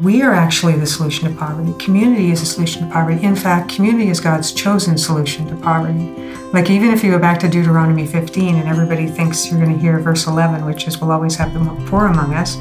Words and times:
We 0.00 0.22
are 0.22 0.32
actually 0.32 0.76
the 0.76 0.86
solution 0.86 1.28
to 1.28 1.36
poverty. 1.36 1.72
Community 1.84 2.30
is 2.30 2.38
the 2.38 2.46
solution 2.46 2.86
to 2.86 2.94
poverty. 2.94 3.20
In 3.24 3.34
fact, 3.34 3.68
community 3.68 4.10
is 4.10 4.20
God's 4.20 4.52
chosen 4.52 4.96
solution 4.96 5.48
to 5.48 5.56
poverty. 5.56 6.14
Like, 6.52 6.70
even 6.70 6.90
if 6.92 7.02
you 7.02 7.10
go 7.10 7.18
back 7.18 7.40
to 7.40 7.48
Deuteronomy 7.48 8.06
15 8.06 8.54
and 8.54 8.68
everybody 8.68 9.08
thinks 9.08 9.50
you're 9.50 9.58
going 9.58 9.72
to 9.72 9.78
hear 9.78 9.98
verse 9.98 10.28
11, 10.28 10.64
which 10.64 10.86
is, 10.86 11.00
We'll 11.00 11.10
always 11.10 11.34
have 11.34 11.52
the 11.52 11.84
poor 11.86 12.06
among 12.06 12.32
us. 12.32 12.58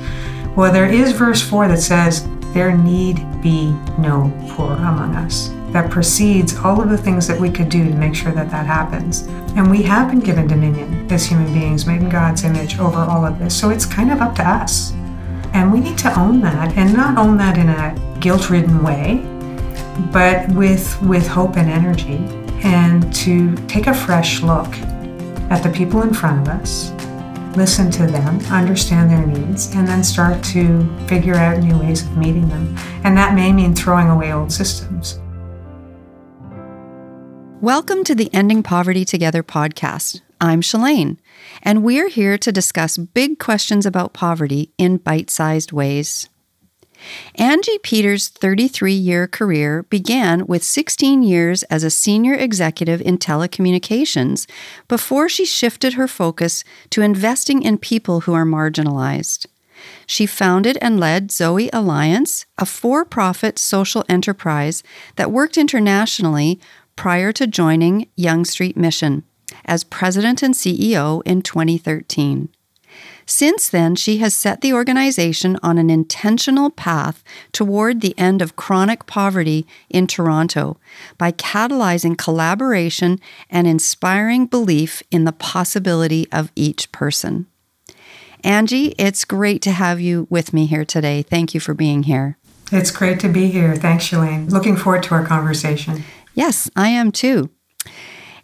Well, 0.55 0.73
there 0.73 0.91
is 0.91 1.11
verse 1.11 1.39
4 1.47 1.67
that 1.67 1.77
says, 1.77 2.27
There 2.53 2.75
need 2.75 3.17
be 3.43 3.69
no 3.99 4.33
poor 4.49 4.71
among 4.71 5.13
us. 5.15 5.49
That 5.73 5.91
precedes 5.91 6.57
all 6.57 6.81
of 6.81 6.89
the 6.89 6.97
things 6.97 7.27
that 7.27 7.39
we 7.39 7.51
could 7.51 7.69
do 7.69 7.87
to 7.87 7.95
make 7.95 8.15
sure 8.15 8.31
that 8.31 8.49
that 8.49 8.65
happens. 8.65 9.27
And 9.55 9.69
we 9.69 9.83
have 9.83 10.09
been 10.09 10.21
given 10.21 10.47
dominion 10.47 11.05
as 11.11 11.27
human 11.27 11.53
beings, 11.53 11.85
made 11.85 12.01
in 12.01 12.09
God's 12.09 12.45
image, 12.45 12.79
over 12.79 12.97
all 12.97 13.23
of 13.23 13.37
this. 13.37 13.55
So 13.55 13.69
it's 13.69 13.85
kind 13.85 14.11
of 14.11 14.21
up 14.21 14.33
to 14.37 14.43
us. 14.43 14.96
And 15.53 15.71
we 15.71 15.79
need 15.79 15.97
to 15.99 16.19
own 16.19 16.41
that 16.41 16.75
and 16.77 16.93
not 16.93 17.17
own 17.17 17.37
that 17.37 17.57
in 17.57 17.69
a 17.69 18.19
guilt 18.19 18.49
ridden 18.49 18.83
way, 18.83 19.21
but 20.11 20.47
with, 20.49 21.01
with 21.01 21.27
hope 21.27 21.57
and 21.57 21.69
energy, 21.69 22.17
and 22.63 23.13
to 23.15 23.55
take 23.67 23.87
a 23.87 23.93
fresh 23.93 24.41
look 24.41 24.67
at 25.49 25.63
the 25.63 25.69
people 25.69 26.01
in 26.01 26.13
front 26.13 26.47
of 26.47 26.53
us, 26.53 26.91
listen 27.55 27.89
to 27.89 28.05
them, 28.05 28.39
understand 28.51 29.09
their 29.09 29.25
needs, 29.25 29.73
and 29.75 29.87
then 29.87 30.03
start 30.03 30.43
to 30.43 30.87
figure 31.07 31.35
out 31.35 31.59
new 31.59 31.77
ways 31.79 32.03
of 32.03 32.17
meeting 32.17 32.47
them. 32.49 32.75
And 33.03 33.17
that 33.17 33.33
may 33.33 33.51
mean 33.51 33.73
throwing 33.73 34.09
away 34.09 34.33
old 34.33 34.51
systems. 34.51 35.19
Welcome 37.61 38.03
to 38.03 38.13
the 38.13 38.31
Ending 38.33 38.61
Poverty 38.61 39.05
Together 39.05 39.41
podcast. 39.41 40.21
I'm 40.39 40.61
Shalane, 40.61 41.17
and 41.63 41.83
we're 41.83 42.09
here 42.09 42.37
to 42.37 42.51
discuss 42.51 42.97
big 42.97 43.39
questions 43.39 43.87
about 43.87 44.13
poverty 44.13 44.71
in 44.77 44.97
bite 44.97 45.31
sized 45.31 45.71
ways. 45.71 46.29
Angie 47.35 47.79
Peters' 47.79 48.27
33 48.27 48.93
year 48.93 49.27
career 49.27 49.83
began 49.83 50.45
with 50.45 50.63
16 50.63 51.23
years 51.23 51.63
as 51.63 51.83
a 51.83 51.89
senior 51.89 52.35
executive 52.35 53.01
in 53.01 53.17
telecommunications 53.17 54.47
before 54.87 55.27
she 55.27 55.45
shifted 55.45 55.93
her 55.93 56.07
focus 56.07 56.63
to 56.91 57.01
investing 57.01 57.63
in 57.63 57.77
people 57.77 58.21
who 58.21 58.33
are 58.33 58.45
marginalized. 58.45 59.47
She 60.05 60.25
founded 60.25 60.77
and 60.81 60.99
led 60.99 61.31
Zoe 61.31 61.69
Alliance, 61.73 62.45
a 62.57 62.65
for 62.65 63.05
profit 63.05 63.57
social 63.57 64.03
enterprise 64.09 64.83
that 65.15 65.31
worked 65.31 65.57
internationally 65.57 66.59
prior 66.95 67.31
to 67.31 67.47
joining 67.47 68.07
Yonge 68.15 68.47
Street 68.47 68.77
Mission 68.77 69.23
as 69.65 69.83
president 69.83 70.41
and 70.41 70.53
CEO 70.53 71.21
in 71.25 71.41
2013. 71.41 72.49
Since 73.29 73.67
then, 73.67 73.97
she 73.97 74.19
has 74.19 74.33
set 74.33 74.61
the 74.61 74.71
organization 74.71 75.59
on 75.61 75.77
an 75.77 75.89
intentional 75.89 76.69
path 76.69 77.25
toward 77.51 77.99
the 77.99 78.17
end 78.17 78.41
of 78.41 78.55
chronic 78.55 79.05
poverty 79.05 79.67
in 79.89 80.07
Toronto 80.07 80.77
by 81.17 81.33
catalyzing 81.33 82.17
collaboration 82.17 83.19
and 83.49 83.67
inspiring 83.67 84.45
belief 84.45 85.03
in 85.11 85.25
the 85.25 85.33
possibility 85.33 86.25
of 86.31 86.53
each 86.55 86.89
person. 86.93 87.47
Angie, 88.45 88.95
it's 88.97 89.25
great 89.25 89.61
to 89.63 89.71
have 89.71 89.99
you 89.99 90.25
with 90.29 90.53
me 90.53 90.65
here 90.65 90.85
today. 90.85 91.21
Thank 91.21 91.53
you 91.53 91.59
for 91.59 91.73
being 91.73 92.03
here. 92.03 92.37
It's 92.71 92.91
great 92.91 93.19
to 93.21 93.27
be 93.27 93.49
here. 93.49 93.75
Thanks, 93.75 94.09
Shalane. 94.09 94.49
Looking 94.49 94.77
forward 94.77 95.03
to 95.03 95.15
our 95.15 95.25
conversation. 95.25 96.05
Yes, 96.33 96.69
I 96.77 96.89
am 96.89 97.11
too. 97.11 97.49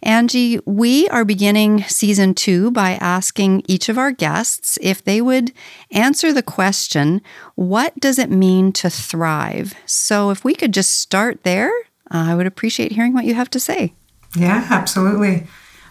Angie, 0.04 0.60
we 0.66 1.08
are 1.10 1.24
beginning 1.26 1.84
season 1.84 2.34
two 2.34 2.72
by 2.72 2.92
asking 2.96 3.64
each 3.68 3.90
of 3.90 3.98
our 3.98 4.12
guests 4.12 4.78
if 4.82 5.04
they 5.04 5.22
would 5.22 5.52
answer 5.92 6.34
the 6.34 6.44
question, 6.44 7.22
What 7.56 7.98
does 8.00 8.20
it 8.20 8.30
mean 8.30 8.72
to 8.74 8.90
thrive? 8.90 9.74
So, 9.86 10.30
if 10.30 10.44
we 10.44 10.56
could 10.56 10.74
just 10.74 11.00
start 11.00 11.44
there, 11.44 11.72
I 12.12 12.36
would 12.36 12.46
appreciate 12.46 12.92
hearing 12.92 13.14
what 13.14 13.26
you 13.26 13.34
have 13.34 13.50
to 13.52 13.60
say. 13.60 13.94
Yeah, 14.36 14.68
absolutely. 14.70 15.48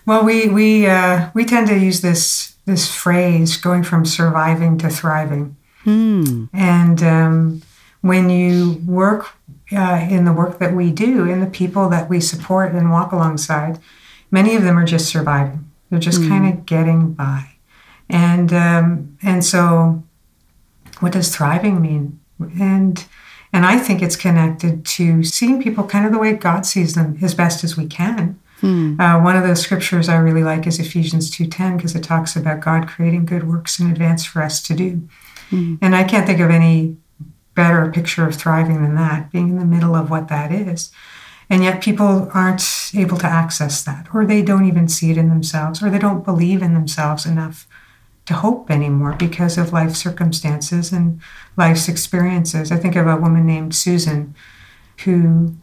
Well, 0.07 0.25
we 0.25 0.49
we 0.49 0.87
uh, 0.87 1.31
we 1.35 1.45
tend 1.45 1.69
to 1.69 1.79
use 1.79 2.01
this 2.01 2.55
this 2.67 2.93
phrase 2.95 3.57
going 3.57 3.83
from 3.83 4.05
surviving 4.05 4.79
to 4.79 4.89
thriving, 4.89 5.57
Hmm. 5.85 6.45
and 6.53 7.03
um, 7.03 7.63
when 8.03 8.31
you 8.31 8.81
work 8.87 9.31
uh, 9.73 10.07
in 10.11 10.25
the 10.25 10.33
work 10.33 10.59
that 10.59 10.75
we 10.75 10.91
do, 10.91 11.25
in 11.29 11.41
the 11.41 11.47
people 11.47 11.89
that 11.89 12.09
we 12.11 12.21
support 12.21 12.73
and 12.73 12.91
walk 12.91 13.13
alongside, 13.13 13.79
many 14.33 14.57
of 14.57 14.65
them 14.65 14.77
are 14.77 14.85
just 14.85 15.07
surviving. 15.07 15.71
They're 15.91 16.01
just 16.01 16.23
Mm. 16.23 16.29
kind 16.29 16.47
of 16.53 16.67
getting 16.67 17.13
by, 17.13 17.45
and 18.11 18.53
um, 18.53 19.17
and 19.23 19.45
so, 19.45 20.03
what 21.01 21.13
does 21.13 21.35
thriving 21.35 21.81
mean? 21.81 22.19
And 22.59 23.05
and 23.53 23.67
I 23.67 23.79
think 23.79 24.03
it's 24.03 24.17
connected 24.17 24.85
to 24.87 25.23
seeing 25.23 25.63
people 25.63 25.85
kind 25.85 26.07
of 26.07 26.13
the 26.13 26.19
way 26.19 26.33
God 26.33 26.65
sees 26.67 26.95
them 26.95 27.19
as 27.23 27.35
best 27.35 27.63
as 27.63 27.77
we 27.77 27.87
can. 27.87 28.39
Hmm. 28.63 28.99
Uh, 28.99 29.21
one 29.21 29.37
of 29.37 29.47
the 29.47 29.55
scriptures 29.57 30.09
I 30.09 30.17
really 30.17 30.43
like 30.45 30.67
is 30.67 30.79
Ephesians 30.79 31.31
2:10 31.31 31.77
because 31.77 31.95
it 31.95 32.03
talks 32.03 32.35
about 32.37 32.61
God 32.61 32.89
creating 32.89 33.27
good 33.27 33.47
works 33.47 33.79
in 33.79 33.91
advance 33.91 34.25
for 34.25 34.43
us 34.43 34.63
to 34.63 34.75
do. 34.75 35.03
Hmm. 35.51 35.75
And 35.83 35.95
I 35.95 36.05
can't 36.05 36.27
think 36.27 36.41
of 36.41 36.51
any 36.51 36.97
better 37.55 37.91
picture 37.91 38.27
of 38.27 38.35
thriving 38.35 38.83
than 38.83 38.95
that, 38.95 39.31
being 39.31 39.51
in 39.51 39.59
the 39.59 39.67
middle 39.67 39.95
of 39.95 40.09
what 40.09 40.29
that 40.29 40.51
is. 40.51 40.91
And 41.53 41.63
yet 41.63 41.83
people 41.83 42.31
aren't 42.33 42.91
able 42.95 43.19
to 43.19 43.27
access 43.27 43.85
that, 43.85 44.07
or 44.15 44.25
they 44.25 44.41
don't 44.41 44.67
even 44.67 44.89
see 44.89 45.11
it 45.11 45.19
in 45.19 45.29
themselves, 45.29 45.83
or 45.83 45.91
they 45.91 45.99
don't 45.99 46.25
believe 46.25 46.63
in 46.63 46.73
themselves 46.73 47.27
enough 47.27 47.69
to 48.25 48.33
hope 48.33 48.71
anymore 48.71 49.15
because 49.19 49.59
of 49.59 49.71
life 49.71 49.95
circumstances 49.95 50.93
and 50.93 51.21
life's 51.59 51.91
experiences. 51.91 52.73
I 52.73 52.79
think 52.79 52.97
of 52.97 53.07
a 53.07 53.17
woman 53.19 53.45
named 53.45 53.75
Susan 53.75 54.35
who 55.05 55.55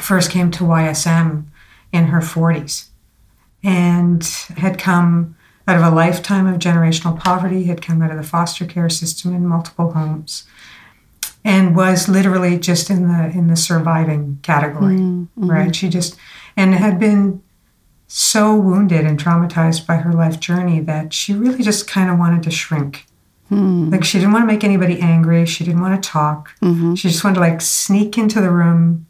first 0.00 0.30
came 0.30 0.50
to 0.52 0.64
YSM 0.64 1.44
in 1.92 2.04
her 2.04 2.20
40s 2.20 2.86
and 3.62 4.24
had 4.56 4.78
come 4.78 5.36
out 5.68 5.76
of 5.76 5.82
a 5.82 5.94
lifetime 5.94 6.46
of 6.46 6.58
generational 6.58 7.20
poverty, 7.20 7.64
had 7.64 7.82
come 7.82 8.00
out 8.00 8.12
of 8.12 8.16
the 8.16 8.22
foster 8.22 8.64
care 8.64 8.88
system 8.88 9.34
in 9.34 9.46
multiple 9.46 9.92
homes, 9.92 10.44
and 11.46 11.76
was 11.76 12.08
literally 12.08 12.58
just 12.58 12.90
in 12.90 13.06
the 13.08 13.30
in 13.38 13.46
the 13.46 13.56
surviving 13.56 14.38
category, 14.42 14.96
Mm, 14.96 15.28
mhm. 15.38 15.48
right? 15.50 15.74
She 15.76 15.88
just 15.88 16.16
and 16.56 16.74
had 16.74 16.98
been 16.98 17.40
so 18.08 18.54
wounded 18.54 19.04
and 19.06 19.18
traumatized 19.18 19.86
by 19.86 19.96
her 19.96 20.12
life 20.12 20.38
journey 20.40 20.80
that 20.80 21.12
she 21.12 21.32
really 21.34 21.62
just 21.62 21.88
kind 21.88 22.10
of 22.10 22.18
wanted 22.18 22.42
to 22.42 22.50
shrink. 22.50 23.06
Hmm. 23.48 23.90
Like 23.90 24.04
she 24.04 24.18
didn't 24.18 24.32
want 24.32 24.42
to 24.42 24.52
make 24.52 24.64
anybody 24.64 24.98
angry. 25.00 25.46
She 25.46 25.64
didn't 25.64 25.80
want 25.80 26.02
to 26.02 26.08
talk. 26.08 26.50
Mhm. 26.62 26.96
She 26.98 27.08
just 27.08 27.22
wanted 27.24 27.34
to 27.36 27.40
like 27.40 27.60
sneak 27.60 28.18
into 28.18 28.40
the 28.40 28.50
room, 28.50 29.06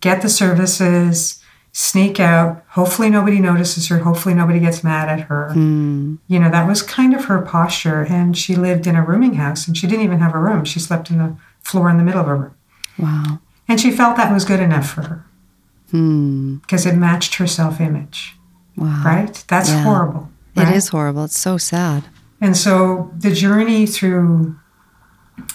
get 0.00 0.20
the 0.22 0.28
services, 0.28 1.42
sneak 1.72 2.18
out. 2.20 2.62
Hopefully 2.70 3.08
nobody 3.10 3.38
notices 3.40 3.88
her. 3.88 3.98
Hopefully 4.00 4.34
nobody 4.34 4.58
gets 4.60 4.82
mad 4.84 5.08
at 5.08 5.20
her. 5.28 5.50
Hmm. 5.52 6.16
You 6.28 6.38
know, 6.40 6.50
that 6.50 6.66
was 6.68 6.82
kind 6.82 7.14
of 7.14 7.24
her 7.26 7.40
posture. 7.40 8.02
And 8.08 8.36
she 8.36 8.54
lived 8.56 8.86
in 8.86 8.96
a 8.96 9.04
rooming 9.04 9.34
house 9.34 9.66
and 9.66 9.76
she 9.76 9.86
didn't 9.86 10.04
even 10.04 10.18
have 10.20 10.34
a 10.34 10.38
room. 10.38 10.64
She 10.64 10.78
slept 10.80 11.10
in 11.10 11.18
the 11.18 11.36
floor 11.70 11.88
in 11.90 11.96
the 11.96 12.02
middle 12.04 12.20
of 12.20 12.28
a 12.28 12.34
room. 12.34 12.54
Wow. 12.98 13.38
And 13.68 13.80
she 13.80 13.90
felt 13.90 14.16
that 14.16 14.32
was 14.32 14.44
good 14.44 14.60
enough 14.60 14.88
for 14.90 15.02
her 15.02 15.24
Hmm. 15.90 16.56
because 16.56 16.86
it 16.86 16.96
matched 16.96 17.36
her 17.36 17.46
self 17.46 17.80
image, 17.80 18.36
Wow. 18.76 19.02
right? 19.04 19.44
That's 19.48 19.70
Yeah. 19.70 19.82
horrible. 19.82 20.28
It 20.56 20.64
right? 20.64 20.74
is 20.76 20.88
horrible. 20.88 21.24
It's 21.24 21.38
so 21.38 21.56
sad. 21.58 22.04
And 22.40 22.56
so 22.56 23.10
the 23.18 23.32
journey 23.32 23.86
through 23.86 24.56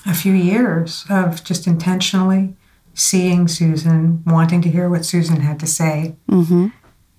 a 0.05 0.13
few 0.13 0.33
years 0.33 1.05
of 1.09 1.43
just 1.43 1.67
intentionally 1.67 2.55
seeing 2.93 3.47
Susan, 3.47 4.23
wanting 4.25 4.61
to 4.61 4.69
hear 4.69 4.89
what 4.89 5.05
Susan 5.05 5.41
had 5.41 5.59
to 5.59 5.67
say, 5.67 6.15
Mm-hmm. 6.29 6.67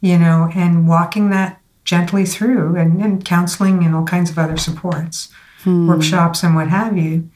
you 0.00 0.18
know, 0.18 0.50
and 0.54 0.88
walking 0.88 1.30
that 1.30 1.58
gently 1.84 2.24
through 2.24 2.76
and, 2.76 3.00
and 3.00 3.24
counseling 3.24 3.84
and 3.84 3.94
all 3.94 4.04
kinds 4.04 4.30
of 4.30 4.38
other 4.38 4.56
supports, 4.56 5.28
Hmm. 5.64 5.86
workshops 5.88 6.42
and 6.42 6.54
what 6.54 6.68
have 6.68 6.96
you. 6.96 7.28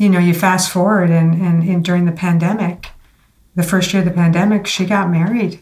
You 0.00 0.08
know, 0.08 0.18
you 0.18 0.32
fast 0.32 0.70
forward 0.72 1.10
and, 1.10 1.34
and, 1.34 1.62
and 1.62 1.84
during 1.84 2.06
the 2.06 2.12
pandemic, 2.26 2.88
the 3.54 3.62
first 3.62 3.92
year 3.92 4.00
of 4.02 4.08
the 4.08 4.14
pandemic, 4.14 4.66
she 4.66 4.86
got 4.86 5.10
married 5.10 5.60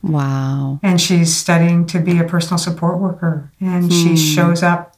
Wow. 0.00 0.78
and 0.82 1.00
she's 1.00 1.34
studying 1.34 1.84
to 1.86 1.98
be 1.98 2.18
a 2.18 2.24
personal 2.24 2.58
support 2.58 2.98
worker 3.00 3.50
and 3.60 3.92
she 3.92 4.10
Hmm. 4.10 4.14
shows 4.14 4.62
up 4.62 4.94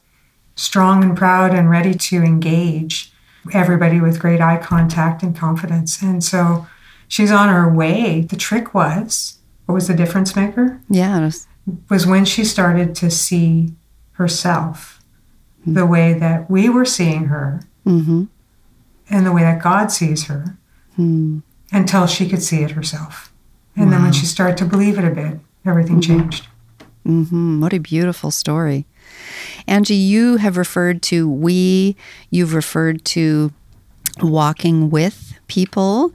strong 0.55 1.03
and 1.03 1.17
proud 1.17 1.55
and 1.55 1.69
ready 1.71 1.93
to 1.95 2.21
engage 2.21 3.11
everybody 3.53 3.99
with 3.99 4.19
great 4.19 4.41
eye 4.41 4.57
contact 4.57 5.23
and 5.23 5.35
confidence 5.35 6.01
and 6.03 6.23
so 6.23 6.67
she's 7.07 7.31
on 7.31 7.47
her 7.49 7.71
way 7.73 8.21
the 8.21 8.35
trick 8.35 8.73
was 8.73 9.37
what 9.65 9.73
was 9.75 9.87
the 9.87 9.93
difference 9.93 10.35
maker 10.35 10.79
Yeah. 10.89 11.17
It 11.19 11.23
was, 11.23 11.47
was 11.89 12.05
when 12.05 12.25
she 12.25 12.43
started 12.43 12.93
to 12.95 13.09
see 13.09 13.73
herself 14.13 14.99
the 15.65 15.85
way 15.85 16.13
that 16.13 16.49
we 16.49 16.67
were 16.69 16.85
seeing 16.85 17.25
her 17.25 17.61
mm-hmm. 17.85 18.25
And 19.09 19.25
the 19.25 19.31
way 19.31 19.41
that 19.41 19.61
God 19.61 19.91
sees 19.91 20.25
her 20.25 20.57
Hmm. 20.95 21.39
until 21.71 22.07
she 22.07 22.27
could 22.27 22.41
see 22.41 22.63
it 22.63 22.71
herself 22.71 23.31
and 23.75 23.91
then 23.93 24.01
when 24.01 24.13
she 24.13 24.25
started 24.25 24.57
to 24.57 24.65
believe 24.65 24.97
it 24.97 25.05
a 25.05 25.11
bit 25.11 25.39
everything 25.65 26.01
changed 26.01 26.47
hmm 27.03 27.61
What 27.61 27.73
a 27.73 27.79
beautiful 27.79 28.31
story. 28.31 28.85
Angie, 29.67 29.95
you 29.95 30.37
have 30.37 30.57
referred 30.57 31.01
to 31.03 31.29
we, 31.29 31.95
you've 32.31 32.53
referred 32.53 33.05
to 33.05 33.51
walking 34.21 34.89
with 34.89 35.33
people. 35.47 36.13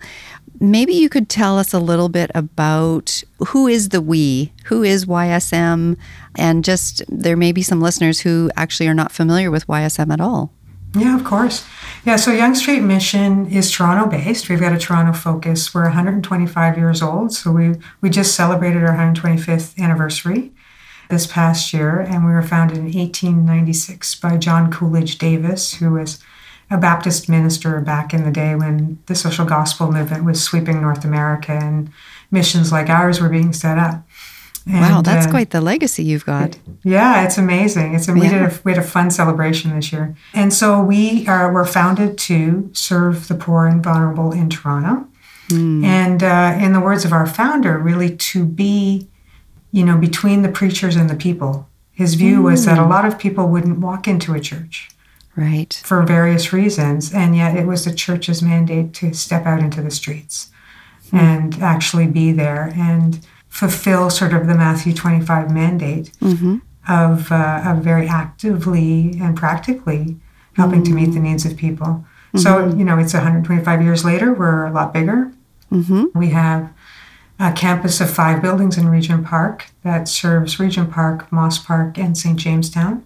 Maybe 0.60 0.92
you 0.92 1.08
could 1.08 1.28
tell 1.28 1.58
us 1.58 1.72
a 1.72 1.78
little 1.78 2.08
bit 2.08 2.30
about 2.34 3.22
who 3.48 3.66
is 3.66 3.88
the 3.88 4.00
we, 4.02 4.52
who 4.66 4.82
is 4.82 5.06
YSM, 5.06 5.96
and 6.36 6.64
just 6.64 7.02
there 7.08 7.36
may 7.36 7.52
be 7.52 7.62
some 7.62 7.80
listeners 7.80 8.20
who 8.20 8.50
actually 8.56 8.86
are 8.88 8.94
not 8.94 9.12
familiar 9.12 9.50
with 9.50 9.66
YSM 9.66 10.12
at 10.12 10.20
all. 10.20 10.52
Yeah, 10.94 11.16
of 11.16 11.24
course. 11.24 11.64
Yeah, 12.04 12.16
so 12.16 12.32
Yonge 12.32 12.56
Street 12.56 12.80
Mission 12.80 13.46
is 13.46 13.70
Toronto 13.70 14.10
based. 14.10 14.48
We've 14.48 14.58
got 14.58 14.72
a 14.72 14.78
Toronto 14.78 15.12
focus. 15.12 15.72
We're 15.72 15.84
125 15.84 16.76
years 16.76 17.00
old, 17.00 17.32
so 17.32 17.52
we 17.52 17.76
we 18.00 18.10
just 18.10 18.34
celebrated 18.34 18.82
our 18.82 18.96
125th 18.96 19.78
anniversary 19.78 20.50
this 21.10 21.28
past 21.28 21.72
year, 21.72 22.00
and 22.00 22.26
we 22.26 22.32
were 22.32 22.42
founded 22.42 22.78
in 22.78 22.84
1896 22.86 24.16
by 24.16 24.36
John 24.36 24.72
Coolidge 24.72 25.16
Davis, 25.18 25.74
who 25.74 25.92
was 25.92 26.18
a 26.72 26.76
Baptist 26.76 27.28
minister 27.28 27.80
back 27.80 28.12
in 28.12 28.24
the 28.24 28.32
day 28.32 28.56
when 28.56 28.98
the 29.06 29.14
social 29.14 29.44
gospel 29.44 29.92
movement 29.92 30.24
was 30.24 30.42
sweeping 30.42 30.80
North 30.80 31.04
America 31.04 31.52
and 31.52 31.88
missions 32.32 32.72
like 32.72 32.88
ours 32.88 33.20
were 33.20 33.28
being 33.28 33.52
set 33.52 33.78
up. 33.78 34.02
And, 34.66 34.80
wow, 34.80 35.02
that's 35.02 35.26
uh, 35.26 35.30
quite 35.30 35.50
the 35.50 35.60
legacy 35.60 36.04
you've 36.04 36.24
got. 36.24 36.56
Yeah, 36.84 37.24
it's 37.24 37.36
amazing. 37.36 37.94
It's 37.94 38.08
a, 38.08 38.12
we 38.12 38.28
did 38.28 38.42
a, 38.42 38.60
we 38.64 38.72
had 38.72 38.82
a 38.82 38.86
fun 38.86 39.10
celebration 39.10 39.74
this 39.74 39.92
year, 39.92 40.14
and 40.34 40.52
so 40.52 40.80
we 40.80 41.26
are 41.26 41.52
were 41.52 41.64
founded 41.64 42.16
to 42.18 42.70
serve 42.72 43.28
the 43.28 43.34
poor 43.34 43.66
and 43.66 43.82
vulnerable 43.82 44.30
in 44.30 44.50
Toronto, 44.50 45.08
mm. 45.48 45.84
and 45.84 46.22
uh, 46.22 46.56
in 46.60 46.72
the 46.72 46.80
words 46.80 47.04
of 47.04 47.12
our 47.12 47.26
founder, 47.26 47.76
really 47.78 48.14
to 48.16 48.44
be, 48.44 49.08
you 49.72 49.84
know, 49.84 49.96
between 49.96 50.42
the 50.42 50.48
preachers 50.48 50.96
and 50.96 51.10
the 51.10 51.16
people. 51.16 51.68
His 51.90 52.14
view 52.14 52.40
mm. 52.40 52.44
was 52.44 52.64
that 52.64 52.78
a 52.78 52.84
hmm. 52.84 52.90
lot 52.90 53.04
of 53.04 53.18
people 53.18 53.48
wouldn't 53.48 53.78
walk 53.78 54.08
into 54.08 54.32
a 54.32 54.40
church 54.40 54.88
right 55.36 55.80
for 55.84 56.02
various 56.02 56.52
reasons 56.52 57.12
and 57.12 57.34
yet 57.34 57.56
it 57.56 57.66
was 57.66 57.84
the 57.84 57.94
church's 57.94 58.42
mandate 58.42 58.92
to 58.92 59.14
step 59.14 59.46
out 59.46 59.60
into 59.60 59.80
the 59.80 59.90
streets 59.90 60.50
mm. 61.10 61.18
and 61.18 61.62
actually 61.62 62.06
be 62.06 62.32
there 62.32 62.72
and 62.76 63.26
fulfill 63.52 64.08
sort 64.08 64.32
of 64.32 64.46
the 64.46 64.54
matthew 64.54 64.94
25 64.94 65.52
mandate 65.52 66.10
mm-hmm. 66.20 66.56
of, 66.88 67.30
uh, 67.30 67.62
of 67.66 67.84
very 67.84 68.08
actively 68.08 69.18
and 69.20 69.36
practically 69.36 70.16
helping 70.54 70.80
mm. 70.80 70.86
to 70.86 70.90
meet 70.92 71.12
the 71.12 71.18
mm. 71.18 71.24
needs 71.24 71.44
of 71.44 71.54
people 71.54 71.86
mm-hmm. 71.86 72.38
so 72.38 72.66
you 72.74 72.82
know 72.82 72.98
it's 72.98 73.12
125 73.12 73.82
years 73.82 74.06
later 74.06 74.32
we're 74.32 74.64
a 74.64 74.72
lot 74.72 74.94
bigger 74.94 75.30
mm-hmm. 75.70 76.06
we 76.18 76.30
have 76.30 76.72
a 77.38 77.52
campus 77.52 78.00
of 78.00 78.08
five 78.08 78.40
buildings 78.40 78.78
in 78.78 78.88
regent 78.88 79.26
park 79.26 79.66
that 79.82 80.08
serves 80.08 80.58
regent 80.58 80.90
park 80.90 81.30
moss 81.30 81.58
park 81.58 81.98
and 81.98 82.16
st 82.16 82.38
jamestown 82.38 83.04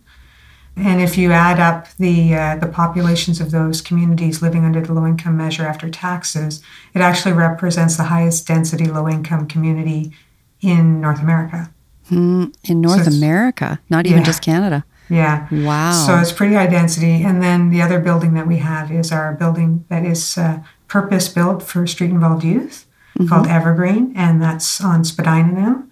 and 0.76 1.00
if 1.00 1.16
you 1.16 1.32
add 1.32 1.58
up 1.58 1.88
the 1.96 2.34
uh, 2.34 2.56
the 2.56 2.66
populations 2.66 3.40
of 3.40 3.50
those 3.50 3.80
communities 3.80 4.42
living 4.42 4.64
under 4.64 4.82
the 4.82 4.92
low 4.92 5.06
income 5.06 5.34
measure 5.34 5.64
after 5.64 5.88
taxes, 5.88 6.62
it 6.92 7.00
actually 7.00 7.32
represents 7.32 7.96
the 7.96 8.04
highest 8.04 8.46
density 8.46 8.84
low 8.84 9.08
income 9.08 9.46
community 9.46 10.12
in 10.60 11.00
North 11.00 11.20
America. 11.20 11.70
Mm, 12.10 12.54
in 12.64 12.80
North 12.80 13.04
so 13.04 13.10
America, 13.10 13.80
not 13.90 14.06
even 14.06 14.18
yeah, 14.18 14.24
just 14.24 14.42
Canada. 14.42 14.84
Yeah. 15.08 15.46
Wow. 15.50 16.04
So 16.06 16.18
it's 16.18 16.32
pretty 16.32 16.54
high 16.54 16.66
density. 16.66 17.22
And 17.22 17.42
then 17.42 17.70
the 17.70 17.82
other 17.82 18.00
building 18.00 18.34
that 18.34 18.46
we 18.46 18.58
have 18.58 18.90
is 18.90 19.12
our 19.12 19.34
building 19.34 19.84
that 19.88 20.04
is 20.04 20.36
uh, 20.36 20.60
purpose 20.88 21.28
built 21.28 21.62
for 21.62 21.86
street 21.86 22.10
involved 22.10 22.44
youth 22.44 22.86
mm-hmm. 23.18 23.28
called 23.28 23.46
Evergreen, 23.46 24.12
and 24.16 24.42
that's 24.42 24.80
on 24.80 25.04
Spadina 25.04 25.52
now 25.52 25.84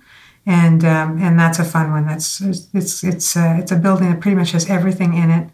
and 0.46 0.84
um, 0.84 1.19
and 1.20 1.38
that's 1.38 1.58
a 1.58 1.64
fun 1.64 1.90
one. 1.90 2.06
That's 2.06 2.40
it's 2.40 3.02
it's 3.02 3.37
uh, 3.37 3.56
it's 3.58 3.72
a 3.72 3.76
building 3.76 4.10
that 4.10 4.20
pretty 4.20 4.37
much 4.37 4.52
has 4.52 4.69
everything 4.69 5.14
in 5.14 5.31
it 5.31 5.49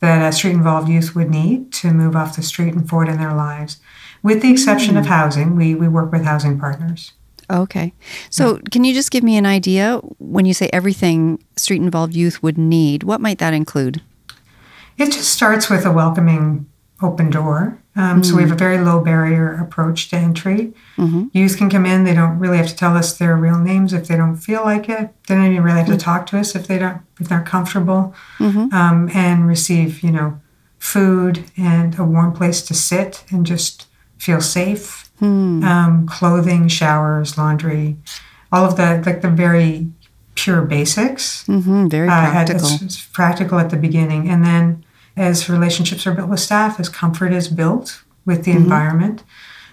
that 0.00 0.26
a 0.26 0.32
street 0.32 0.52
involved 0.52 0.88
youth 0.88 1.14
would 1.14 1.28
need 1.28 1.72
to 1.74 1.92
move 1.92 2.16
off 2.16 2.36
the 2.36 2.42
street 2.42 2.72
and 2.72 2.88
forward 2.88 3.08
in 3.08 3.18
their 3.18 3.34
lives, 3.34 3.78
with 4.22 4.40
the 4.40 4.50
exception 4.50 4.94
mm. 4.94 5.00
of 5.00 5.04
hmm. 5.04 5.12
housing. 5.12 5.56
We 5.56 5.74
we 5.74 5.88
work 5.88 6.10
with 6.10 6.24
housing 6.24 6.58
partners. 6.58 7.12
Okay, 7.50 7.92
so 8.30 8.54
yeah. 8.54 8.60
can 8.70 8.84
you 8.84 8.94
just 8.94 9.10
give 9.10 9.24
me 9.24 9.36
an 9.36 9.46
idea 9.46 9.98
when 10.18 10.46
you 10.46 10.54
say 10.54 10.70
everything 10.72 11.42
street 11.56 11.82
involved 11.82 12.14
youth 12.14 12.42
would 12.42 12.56
need? 12.56 13.02
What 13.02 13.20
might 13.20 13.38
that 13.38 13.54
include? 13.54 14.00
It 14.96 15.06
just 15.06 15.32
starts 15.32 15.68
with 15.68 15.84
a 15.84 15.90
welcoming 15.90 16.66
open 17.02 17.30
door. 17.30 17.82
Um, 17.96 18.20
mm 18.20 18.24
So 18.24 18.36
we 18.36 18.42
have 18.42 18.52
a 18.52 18.56
very 18.56 18.78
low 18.78 19.00
barrier 19.00 19.54
approach 19.54 20.10
to 20.10 20.16
entry. 20.16 20.72
Mm-hmm. 20.96 21.26
Youth 21.32 21.56
can 21.56 21.68
come 21.68 21.86
in; 21.86 22.04
they 22.04 22.14
don't 22.14 22.38
really 22.38 22.56
have 22.56 22.68
to 22.68 22.76
tell 22.76 22.96
us 22.96 23.18
their 23.18 23.36
real 23.36 23.58
names 23.58 23.92
if 23.92 24.06
they 24.06 24.16
don't 24.16 24.36
feel 24.36 24.62
like 24.62 24.88
it. 24.88 25.10
They 25.26 25.34
don't 25.34 25.46
even 25.46 25.62
really 25.62 25.78
have 25.78 25.88
to 25.88 25.94
mm. 25.94 26.00
talk 26.02 26.26
to 26.26 26.38
us 26.38 26.54
if 26.54 26.66
they 26.66 26.78
don't 26.78 27.02
if 27.18 27.28
they're 27.28 27.42
comfortable, 27.42 28.14
mm-hmm. 28.38 28.72
um, 28.72 29.10
and 29.12 29.46
receive 29.48 30.02
you 30.02 30.12
know 30.12 30.40
food 30.78 31.44
and 31.56 31.98
a 31.98 32.04
warm 32.04 32.32
place 32.32 32.62
to 32.62 32.74
sit 32.74 33.24
and 33.30 33.44
just 33.44 33.86
feel 34.16 34.40
safe. 34.40 35.09
Mm. 35.20 35.64
Um, 35.64 36.06
clothing, 36.06 36.68
showers, 36.68 37.36
laundry, 37.36 37.96
all 38.52 38.64
of 38.64 38.76
the 38.76 39.02
like 39.04 39.20
the 39.22 39.30
very 39.30 39.90
pure 40.34 40.62
basics. 40.62 41.44
Mm-hmm. 41.44 41.88
Very 41.88 42.06
practical. 42.06 42.66
Uh, 42.66 42.74
it's, 42.74 42.82
it's 42.82 43.06
practical 43.06 43.58
at 43.58 43.70
the 43.70 43.76
beginning, 43.76 44.28
and 44.28 44.44
then 44.44 44.84
as 45.16 45.48
relationships 45.48 46.06
are 46.06 46.14
built 46.14 46.30
with 46.30 46.40
staff, 46.40 46.80
as 46.80 46.88
comfort 46.88 47.32
is 47.32 47.48
built 47.48 48.02
with 48.24 48.44
the 48.44 48.52
mm-hmm. 48.52 48.62
environment, 48.62 49.22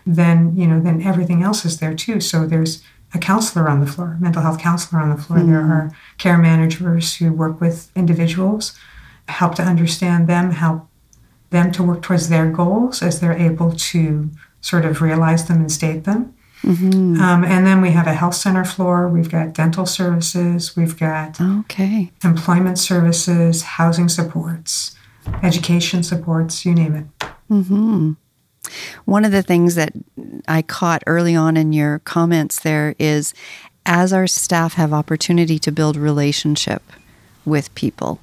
then 0.06 0.56
you 0.56 0.68
know 0.68 0.80
then 0.80 1.02
everything 1.02 1.44
else 1.44 1.66
is 1.66 1.80
there 1.80 1.96
too. 1.96 2.20
So 2.20 2.46
there's 2.46 2.84
a 3.14 3.20
counselor 3.20 3.70
on 3.70 3.80
the 3.80 3.88
floor, 3.88 4.18
mental 4.20 4.42
health 4.42 4.60
counselor 4.60 5.02
on 5.02 5.10
the 5.10 5.22
floor. 5.22 5.40
Mm-hmm. 5.40 5.52
There 5.52 5.62
are 5.62 5.92
care 6.18 6.38
managers 6.38 7.16
who 7.16 7.32
work 7.32 7.62
with 7.62 7.90
individuals, 7.96 8.78
help 9.30 9.56
to 9.56 9.64
understand 9.64 10.28
them, 10.28 10.52
help 10.52 10.88
them 11.50 11.72
to 11.72 11.84
work 11.84 12.02
towards 12.02 12.28
their 12.30 12.52
goals 12.52 13.02
as 13.02 13.20
they're 13.20 13.38
able 13.38 13.72
to 13.72 14.30
sort 14.68 14.86
of 14.86 15.02
realize 15.02 15.48
them 15.48 15.62
and 15.62 15.72
state 15.72 16.04
them. 16.04 16.34
Mm-hmm. 16.62 17.22
Um, 17.22 17.46
and 17.46 17.66
then 17.66 17.82
we 17.82 17.92
have 17.92 18.08
a 18.08 18.14
health 18.14 18.34
center 18.36 18.66
floor. 18.66 19.08
We've 19.08 19.30
got 19.30 19.54
dental 19.54 19.86
services. 19.86 20.76
We've 20.76 20.98
got 20.98 21.40
okay 21.40 22.12
employment 22.24 22.80
services, 22.80 23.62
housing 23.62 24.10
supports, 24.10 24.96
education 25.44 26.04
supports, 26.04 26.66
you 26.66 26.74
name 26.74 26.96
it. 26.96 27.30
Mm-hmm. 27.50 28.14
One 29.06 29.24
of 29.24 29.32
the 29.32 29.44
things 29.44 29.76
that 29.76 29.94
I 30.48 30.62
caught 30.62 31.04
early 31.08 31.36
on 31.36 31.56
in 31.56 31.72
your 31.72 32.00
comments 32.00 32.60
there 32.60 32.96
is 33.00 33.34
as 33.86 34.12
our 34.12 34.28
staff 34.28 34.74
have 34.74 34.92
opportunity 34.92 35.58
to 35.60 35.72
build 35.72 35.96
relationship 35.96 36.84
with 37.46 37.74
people. 37.76 38.20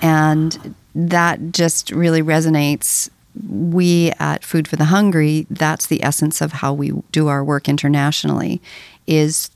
And 0.00 0.76
that 0.94 1.50
just 1.50 1.90
really 1.90 2.22
resonates. 2.22 3.10
We 3.48 4.12
at 4.18 4.44
Food 4.44 4.68
for 4.68 4.76
the 4.76 4.86
Hungry, 4.86 5.46
that's 5.50 5.86
the 5.86 6.02
essence 6.02 6.40
of 6.40 6.52
how 6.52 6.72
we 6.72 6.92
do 7.10 7.28
our 7.28 7.44
work 7.44 7.68
internationally, 7.68 8.62
is 9.06 9.50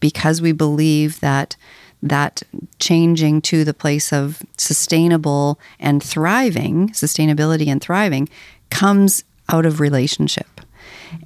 because 0.00 0.40
we 0.40 0.52
believe 0.52 1.20
that 1.20 1.56
that 2.02 2.42
changing 2.78 3.40
to 3.40 3.64
the 3.64 3.72
place 3.72 4.12
of 4.12 4.42
sustainable 4.58 5.58
and 5.80 6.02
thriving, 6.02 6.90
sustainability 6.90 7.66
and 7.68 7.80
thriving, 7.80 8.28
comes 8.70 9.24
out 9.48 9.64
of 9.64 9.80
relationship. 9.80 10.60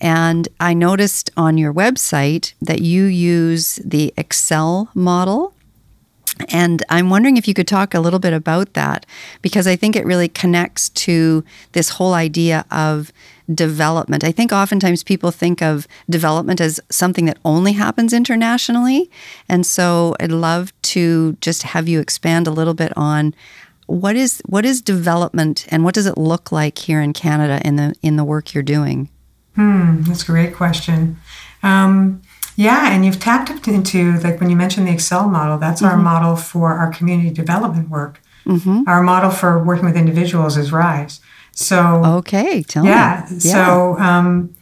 And 0.01 0.49
I 0.61 0.75
noticed 0.75 1.31
on 1.37 1.59
your 1.59 1.75
website 1.75 2.53
that 2.63 2.81
you 2.81 3.05
use 3.05 3.77
the 3.85 4.15
Excel 4.17 4.91
model. 4.95 5.55
And 6.49 6.83
I'm 6.89 7.11
wondering 7.11 7.37
if 7.37 7.47
you 7.47 7.55
could 7.55 7.69
talk 7.69 7.95
a 7.95 8.01
little 8.01 8.19
bit 8.19 8.33
about 8.33 8.75
that 8.75 9.07
because 9.43 9.67
I 9.67 9.77
think 9.77 9.97
it 9.97 10.07
really 10.07 10.29
connects 10.29 10.89
to 10.91 11.45
this 11.73 11.91
whole 11.91 12.15
idea 12.15 12.65
of 12.71 13.13
development. 13.53 14.25
I 14.25 14.33
think 14.33 14.53
oftentimes 14.53 15.03
people 15.03 15.31
think 15.31 15.63
of 15.63 15.87
development 16.09 16.61
as 16.61 16.81
something 16.91 17.25
that 17.27 17.39
only 17.45 17.73
happens 17.73 18.13
internationally. 18.13 19.11
And 19.49 19.65
so 19.65 20.15
I'd 20.21 20.33
love 20.33 20.73
to 20.83 21.37
just 21.41 21.63
have 21.63 21.89
you 21.89 22.01
expand 22.01 22.47
a 22.47 22.51
little 22.51 22.75
bit 22.75 22.93
on 22.97 23.35
what 23.87 24.17
is 24.17 24.43
what 24.45 24.67
is 24.67 24.83
development 24.83 25.67
and 25.71 25.83
what 25.83 25.95
does 25.95 26.05
it 26.05 26.19
look 26.19 26.53
like 26.53 26.77
here 26.77 27.01
in 27.01 27.15
Canada 27.15 27.61
in 27.65 27.77
the 27.77 27.95
in 28.03 28.17
the 28.17 28.25
work 28.25 28.53
you're 28.53 28.63
doing? 28.63 29.09
Hmm, 29.55 30.03
that's 30.03 30.23
a 30.23 30.27
great 30.27 30.55
question. 30.55 31.19
Um, 31.63 32.23
yeah, 32.59 32.93
and 32.93 33.05
you've 33.05 33.21
tapped 33.21 33.69
into 33.69 34.19
like 34.19 34.41
when 34.41 34.51
you 34.51 34.57
mentioned 34.57 34.89
the 34.89 34.93
Excel 34.93 35.29
model. 35.29 35.59
That's 35.59 35.81
mm-hmm. 35.81 35.93
our 35.93 35.97
model 35.97 36.35
for 36.35 36.73
our 36.75 36.91
community 36.91 37.31
development 37.31 37.89
work. 37.89 38.21
Mm-hmm. 38.47 38.83
Our 38.89 39.01
model 39.01 39.31
for 39.31 39.63
working 39.63 39.85
with 39.85 39.97
individuals 39.97 40.57
is 40.57 40.73
Rise. 40.73 41.21
So 41.53 42.05
okay, 42.19 42.65
tell 42.65 42.85
yeah, 42.85 43.29
me. 43.31 43.37
Yeah. 43.37 43.53
So 43.53 43.97
um, 44.01 44.57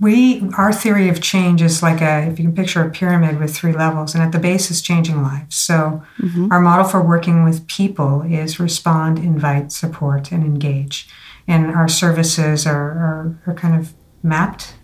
we 0.00 0.46
our 0.58 0.70
theory 0.70 1.08
of 1.08 1.22
change 1.22 1.62
is 1.62 1.82
like 1.82 2.02
a 2.02 2.28
if 2.30 2.38
you 2.38 2.44
can 2.44 2.54
picture 2.54 2.82
a 2.82 2.90
pyramid 2.90 3.40
with 3.40 3.56
three 3.56 3.72
levels, 3.72 4.14
and 4.14 4.22
at 4.22 4.32
the 4.32 4.38
base 4.38 4.70
is 4.70 4.82
changing 4.82 5.22
lives. 5.22 5.56
So 5.56 6.02
mm-hmm. 6.18 6.52
our 6.52 6.60
model 6.60 6.84
for 6.84 7.00
working 7.00 7.42
with 7.42 7.66
people 7.68 8.20
is 8.20 8.60
respond, 8.60 9.18
invite, 9.18 9.72
support, 9.72 10.30
and 10.30 10.44
engage, 10.44 11.08
and 11.48 11.70
our 11.70 11.88
services 11.88 12.66
are 12.66 12.74
are, 12.74 13.40
are 13.46 13.54
kind 13.54 13.80
of 13.80 13.94
mapped 14.22 14.74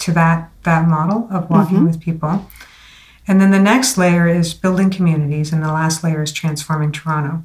to 0.00 0.12
that 0.12 0.50
that 0.64 0.88
model 0.88 1.28
of 1.30 1.48
walking 1.48 1.78
mm-hmm. 1.78 1.86
with 1.86 2.00
people. 2.00 2.46
And 3.26 3.40
then 3.40 3.50
the 3.50 3.58
next 3.60 3.96
layer 3.96 4.26
is 4.26 4.54
building 4.54 4.90
communities, 4.90 5.52
and 5.52 5.62
the 5.62 5.72
last 5.72 6.02
layer 6.02 6.22
is 6.22 6.32
transforming 6.32 6.92
Toronto. 6.92 7.44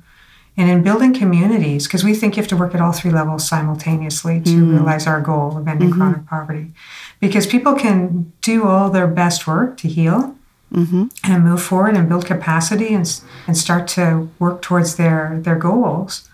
And 0.57 0.69
in 0.69 0.83
building 0.83 1.13
communities, 1.13 1.85
because 1.85 2.03
we 2.03 2.15
think 2.15 2.35
you 2.35 2.41
have 2.41 2.49
to 2.49 2.57
work 2.57 2.73
at 2.73 2.81
all 2.81 2.93
three 2.93 3.11
levels 3.11 3.47
simultaneously 3.47 4.39
to 4.41 4.49
Mm. 4.51 4.71
realize 4.71 5.05
our 5.05 5.21
goal 5.21 5.57
of 5.57 5.67
ending 5.67 5.89
Mm-hmm. 5.89 5.99
chronic 5.99 6.25
poverty, 6.25 6.71
because 7.19 7.45
people 7.45 7.73
can 7.75 8.31
do 8.41 8.63
all 8.65 8.89
their 8.89 9.07
best 9.07 9.45
work 9.47 9.77
to 9.77 9.87
heal 9.87 10.35
Mm-hmm. 10.73 11.05
and 11.23 11.43
move 11.43 11.61
forward 11.61 11.95
and 11.95 12.09
build 12.09 12.25
capacity 12.25 12.93
and, 12.93 13.21
and 13.47 13.55
start 13.55 13.87
to 13.89 14.29
work 14.39 14.61
towards 14.61 14.95
their, 14.95 15.39
their 15.41 15.55
goals. 15.55 16.27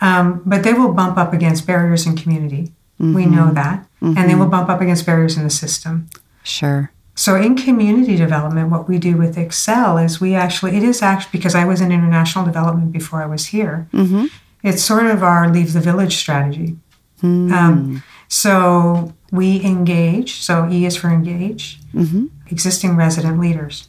Um, 0.00 0.42
but 0.46 0.62
they 0.62 0.72
will 0.72 0.92
bump 0.92 1.18
up 1.18 1.32
against 1.32 1.66
barriers 1.66 2.06
in 2.06 2.16
community. 2.16 2.72
We 3.00 3.06
Mm-hmm. 3.24 3.34
know 3.34 3.50
that. 3.52 3.86
And 4.02 4.28
they 4.30 4.34
will 4.34 4.46
bump 4.46 4.68
up 4.68 4.80
against 4.82 5.04
barriers 5.06 5.36
in 5.38 5.44
the 5.44 5.50
system. 5.50 6.08
Sure. 6.42 6.90
So 7.14 7.34
in 7.36 7.56
community 7.56 8.14
development, 8.16 8.70
what 8.70 8.88
we 8.88 8.98
do 8.98 9.16
with 9.16 9.36
Excel 9.38 9.96
is 9.98 10.20
we 10.20 10.34
actually, 10.34 10.76
it 10.76 10.82
is 10.82 11.00
actually, 11.02 11.30
because 11.32 11.54
I 11.54 11.64
was 11.64 11.80
in 11.80 11.92
international 11.92 12.44
development 12.44 12.92
before 12.92 13.22
I 13.22 13.26
was 13.26 13.46
here, 13.46 13.88
Mm-hmm. 13.92 14.26
it's 14.62 14.82
sort 14.82 15.06
of 15.06 15.22
our 15.22 15.48
leave 15.50 15.72
the 15.72 15.80
village 15.80 16.16
strategy. 16.16 16.76
Hmm. 17.20 17.52
Um, 17.52 18.02
so 18.28 19.12
we 19.32 19.62
engage, 19.64 20.40
so 20.40 20.68
E 20.70 20.84
is 20.86 20.96
for 20.96 21.08
engage, 21.10 21.78
Mm-hmm. 21.94 22.26
existing 22.50 22.96
resident 22.96 23.38
leaders. 23.40 23.88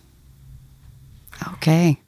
Okay. 1.53 1.99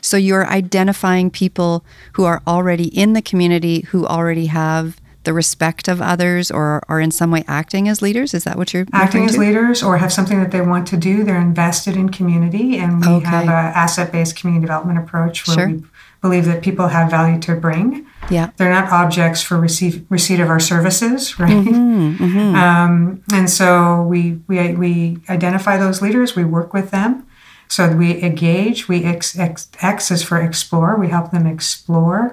So 0.00 0.16
you're 0.16 0.46
identifying 0.46 1.30
people 1.30 1.84
who 2.14 2.24
are 2.24 2.42
already 2.46 2.88
in 2.88 3.12
the 3.12 3.22
community 3.22 3.82
who 3.90 4.06
already 4.06 4.46
have 4.46 4.96
the 5.28 5.34
respect 5.34 5.88
of 5.88 6.00
others 6.00 6.50
or 6.50 6.82
are 6.88 6.98
in 6.98 7.10
some 7.10 7.30
way 7.30 7.44
acting 7.46 7.86
as 7.86 8.00
leaders. 8.00 8.32
Is 8.32 8.44
that 8.44 8.56
what 8.56 8.72
you're 8.72 8.86
acting 8.94 9.26
as 9.26 9.36
leaders 9.36 9.82
or 9.82 9.98
have 9.98 10.10
something 10.10 10.40
that 10.40 10.52
they 10.52 10.62
want 10.62 10.88
to 10.88 10.96
do. 10.96 11.22
They're 11.22 11.38
invested 11.38 11.96
in 11.96 12.08
community, 12.08 12.78
and 12.78 13.02
we 13.04 13.08
Okay. 13.16 13.26
have 13.28 13.44
an 13.44 13.50
asset-based 13.50 14.34
community 14.36 14.62
development 14.64 14.98
approach 14.98 15.46
where 15.46 15.54
Sure. 15.54 15.68
we 15.68 15.82
believe 16.22 16.46
that 16.46 16.62
people 16.62 16.88
have 16.88 17.10
value 17.10 17.38
to 17.40 17.54
bring. 17.56 18.06
Yeah. 18.30 18.48
They're 18.56 18.70
not 18.70 18.90
objects 18.90 19.42
for 19.42 19.58
receive, 19.60 20.02
receipt 20.08 20.40
of 20.40 20.48
our 20.48 20.58
services, 20.60 21.38
right? 21.44 21.50
Mm-hmm. 21.52 22.54
Um, 22.54 23.20
and 23.30 23.50
so 23.50 24.00
we, 24.00 24.40
we 24.48 24.72
we 24.76 25.18
identify 25.28 25.76
those 25.76 26.00
leaders. 26.00 26.34
We 26.34 26.44
work 26.44 26.72
with 26.72 26.90
them. 26.90 27.26
So 27.68 27.86
we 27.94 28.22
engage. 28.22 28.88
We 28.88 29.04
ex, 29.04 29.38
ex, 29.38 29.68
X 29.82 30.10
is 30.10 30.22
for 30.22 30.40
explore. 30.40 30.96
We 30.96 31.08
help 31.08 31.32
them 31.32 31.46
explore 31.46 32.32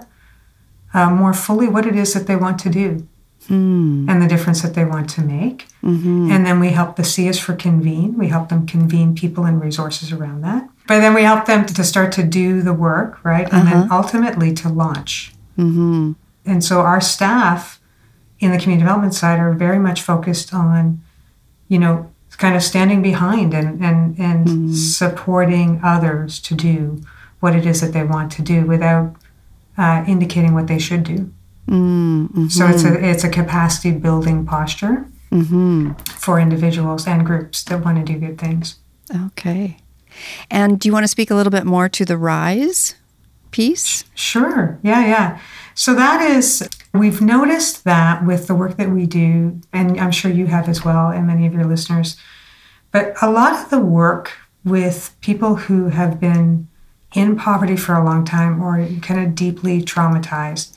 uh, 0.95 1.09
more 1.11 1.33
fully 1.33 1.67
what 1.67 1.85
it 1.85 1.95
is 1.95 2.13
that 2.13 2.25
they 2.25 2.35
want 2.35 2.57
to 2.59 2.69
do 2.69 3.07
Hmm. 3.47 4.09
and 4.09 4.23
the 4.23 4.27
difference 4.27 4.63
that 4.63 4.73
they 4.73 4.85
want 4.85 5.07
to 5.11 5.21
make. 5.21 5.67
Mm-hmm. 5.83 6.31
And 6.31 6.45
then 6.47 6.59
we 6.59 6.69
help 6.69 6.95
the 6.95 7.03
C 7.03 7.27
is 7.27 7.37
for 7.39 7.53
convene. 7.53 8.17
We 8.17 8.29
help 8.29 8.49
them 8.49 8.65
convene 8.65 9.13
people 9.13 9.45
and 9.45 9.61
resources 9.61 10.11
around 10.11 10.41
that. 10.41 10.67
But 10.87 11.01
then 11.01 11.13
we 11.13 11.21
help 11.21 11.45
them 11.45 11.63
to 11.67 11.83
start 11.83 12.11
to 12.13 12.23
do 12.23 12.63
the 12.63 12.73
work, 12.73 13.23
right? 13.23 13.47
And 13.53 13.67
then 13.67 13.91
ultimately 13.91 14.51
to 14.55 14.69
launch. 14.69 15.33
Mm-hmm. 15.59 16.13
And 16.47 16.63
so 16.63 16.81
our 16.81 16.99
staff 16.99 17.79
in 18.39 18.51
the 18.51 18.57
community 18.57 18.83
development 18.83 19.13
side 19.13 19.39
are 19.39 19.53
very 19.53 19.79
much 19.79 20.01
focused 20.01 20.51
on, 20.51 21.03
you 21.67 21.77
know, 21.77 22.11
kind 22.37 22.55
of 22.55 22.63
standing 22.63 23.03
behind 23.03 23.53
and, 23.53 23.79
and, 23.83 24.17
and 24.17 24.75
supporting 24.75 25.79
others 25.83 26.39
to 26.41 26.55
do 26.55 27.01
what 27.41 27.55
it 27.55 27.65
is 27.65 27.81
that 27.81 27.93
they 27.93 28.03
want 28.03 28.31
to 28.33 28.41
do 28.41 28.65
without 28.65 29.15
uh, 29.77 30.03
indicating 30.07 30.53
what 30.53 30.67
they 30.67 30.79
should 30.79 31.03
do. 31.03 31.31
Mm-hmm. 31.67 32.47
So 32.47 32.67
it's 32.67 32.83
a 32.83 33.09
it's 33.09 33.23
a 33.23 33.29
capacity 33.29 33.91
building 33.91 34.45
posture 34.45 35.07
Mm-hmm. 35.31 35.93
for 36.17 36.39
individuals 36.39 37.07
and 37.07 37.25
groups 37.25 37.63
that 37.65 37.83
want 37.83 37.97
to 37.97 38.13
do 38.13 38.17
good 38.19 38.37
things. 38.37 38.77
Okay. 39.27 39.77
And 40.49 40.79
do 40.79 40.87
you 40.87 40.93
want 40.93 41.03
to 41.03 41.09
speak 41.09 41.29
a 41.29 41.35
little 41.35 41.51
bit 41.51 41.65
more 41.65 41.89
to 41.89 42.05
the 42.05 42.17
rise 42.17 42.95
piece? 43.51 44.05
Sure. 44.13 44.79
Yeah, 44.81 45.05
yeah. 45.05 45.39
So 45.73 45.93
that 45.95 46.21
is, 46.21 46.69
we've 46.93 47.21
noticed 47.21 47.83
that 47.83 48.25
with 48.25 48.47
the 48.47 48.55
work 48.55 48.77
that 48.77 48.91
we 48.91 49.05
do, 49.05 49.59
and 49.73 49.99
I'm 49.99 50.11
sure 50.11 50.31
you 50.31 50.45
have 50.45 50.69
as 50.69 50.85
well, 50.85 51.09
and 51.09 51.27
many 51.27 51.45
of 51.47 51.53
your 51.53 51.65
listeners, 51.65 52.15
but 52.91 53.13
a 53.21 53.29
lot 53.29 53.51
of 53.51 53.69
the 53.69 53.79
work 53.79 54.31
with 54.63 55.15
people 55.19 55.55
who 55.55 55.89
have 55.89 56.19
been 56.19 56.69
in 57.15 57.35
poverty 57.35 57.75
for 57.77 57.93
a 57.95 58.03
long 58.03 58.25
time 58.25 58.61
or 58.61 58.85
kind 59.01 59.19
of 59.25 59.35
deeply 59.35 59.81
traumatized, 59.81 60.75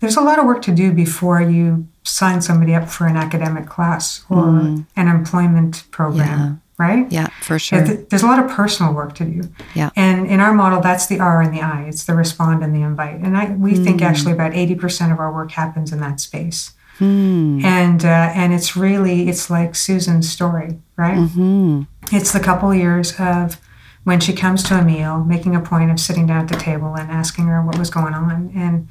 there's 0.00 0.16
a 0.16 0.20
lot 0.20 0.38
of 0.38 0.44
work 0.46 0.62
to 0.62 0.72
do 0.74 0.92
before 0.92 1.40
you 1.40 1.86
sign 2.02 2.40
somebody 2.40 2.74
up 2.74 2.88
for 2.88 3.06
an 3.06 3.16
academic 3.16 3.66
class 3.66 4.24
or 4.30 4.48
an 4.48 4.86
employment 5.08 5.84
program, 5.90 6.62
right? 6.78 7.10
Yeah, 7.10 7.28
for 7.42 7.58
sure. 7.58 7.82
there's 7.82 8.22
a 8.22 8.26
lot 8.26 8.38
of 8.44 8.50
personal 8.50 8.92
work 8.92 9.14
to 9.16 9.24
do. 9.24 9.40
Yeah. 9.74 9.90
And 9.96 10.26
in 10.26 10.40
our 10.40 10.52
model, 10.52 10.80
that's 10.80 11.06
the 11.06 11.18
R 11.18 11.40
and 11.40 11.52
the 11.56 11.62
I. 11.62 11.84
It's 11.84 12.04
the 12.04 12.14
respond 12.14 12.62
and 12.62 12.74
the 12.74 12.82
invite. 12.82 13.16
And 13.20 13.36
I, 13.36 13.50
we 13.54 13.74
think 13.74 14.00
Hmm. 14.00 14.06
actually 14.06 14.32
about 14.32 14.52
80% 14.52 15.12
of 15.12 15.18
our 15.18 15.32
work 15.32 15.50
happens 15.52 15.92
in 15.92 16.00
that 16.00 16.20
space. 16.20 16.72
Hmm. 16.98 17.60
And 17.64 18.04
uh, 18.04 18.30
and 18.34 18.54
it's 18.54 18.74
really 18.76 19.28
it's 19.28 19.50
like 19.50 19.74
Susan's 19.74 20.30
story, 20.30 20.78
right? 20.96 21.18
Mm-hmm. 21.18 21.82
It's 22.12 22.32
the 22.32 22.40
couple 22.40 22.72
years 22.74 23.12
of 23.18 23.60
when 24.06 24.20
she 24.20 24.32
comes 24.32 24.62
to 24.62 24.78
a 24.78 24.84
meal, 24.84 25.24
making 25.24 25.56
a 25.56 25.60
point 25.60 25.90
of 25.90 25.98
sitting 25.98 26.26
down 26.28 26.42
at 26.44 26.48
the 26.48 26.56
table 26.56 26.94
and 26.94 27.10
asking 27.10 27.46
her 27.46 27.60
what 27.60 27.76
was 27.76 27.90
going 27.90 28.14
on, 28.14 28.52
and 28.54 28.86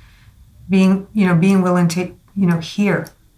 being 0.69 1.07
you 1.13 1.25
know 1.25 1.34
being 1.36 1.62
willing 1.62 1.88
to 1.88 2.01
you 2.36 2.45
know 2.45 2.60
hear 2.60 2.95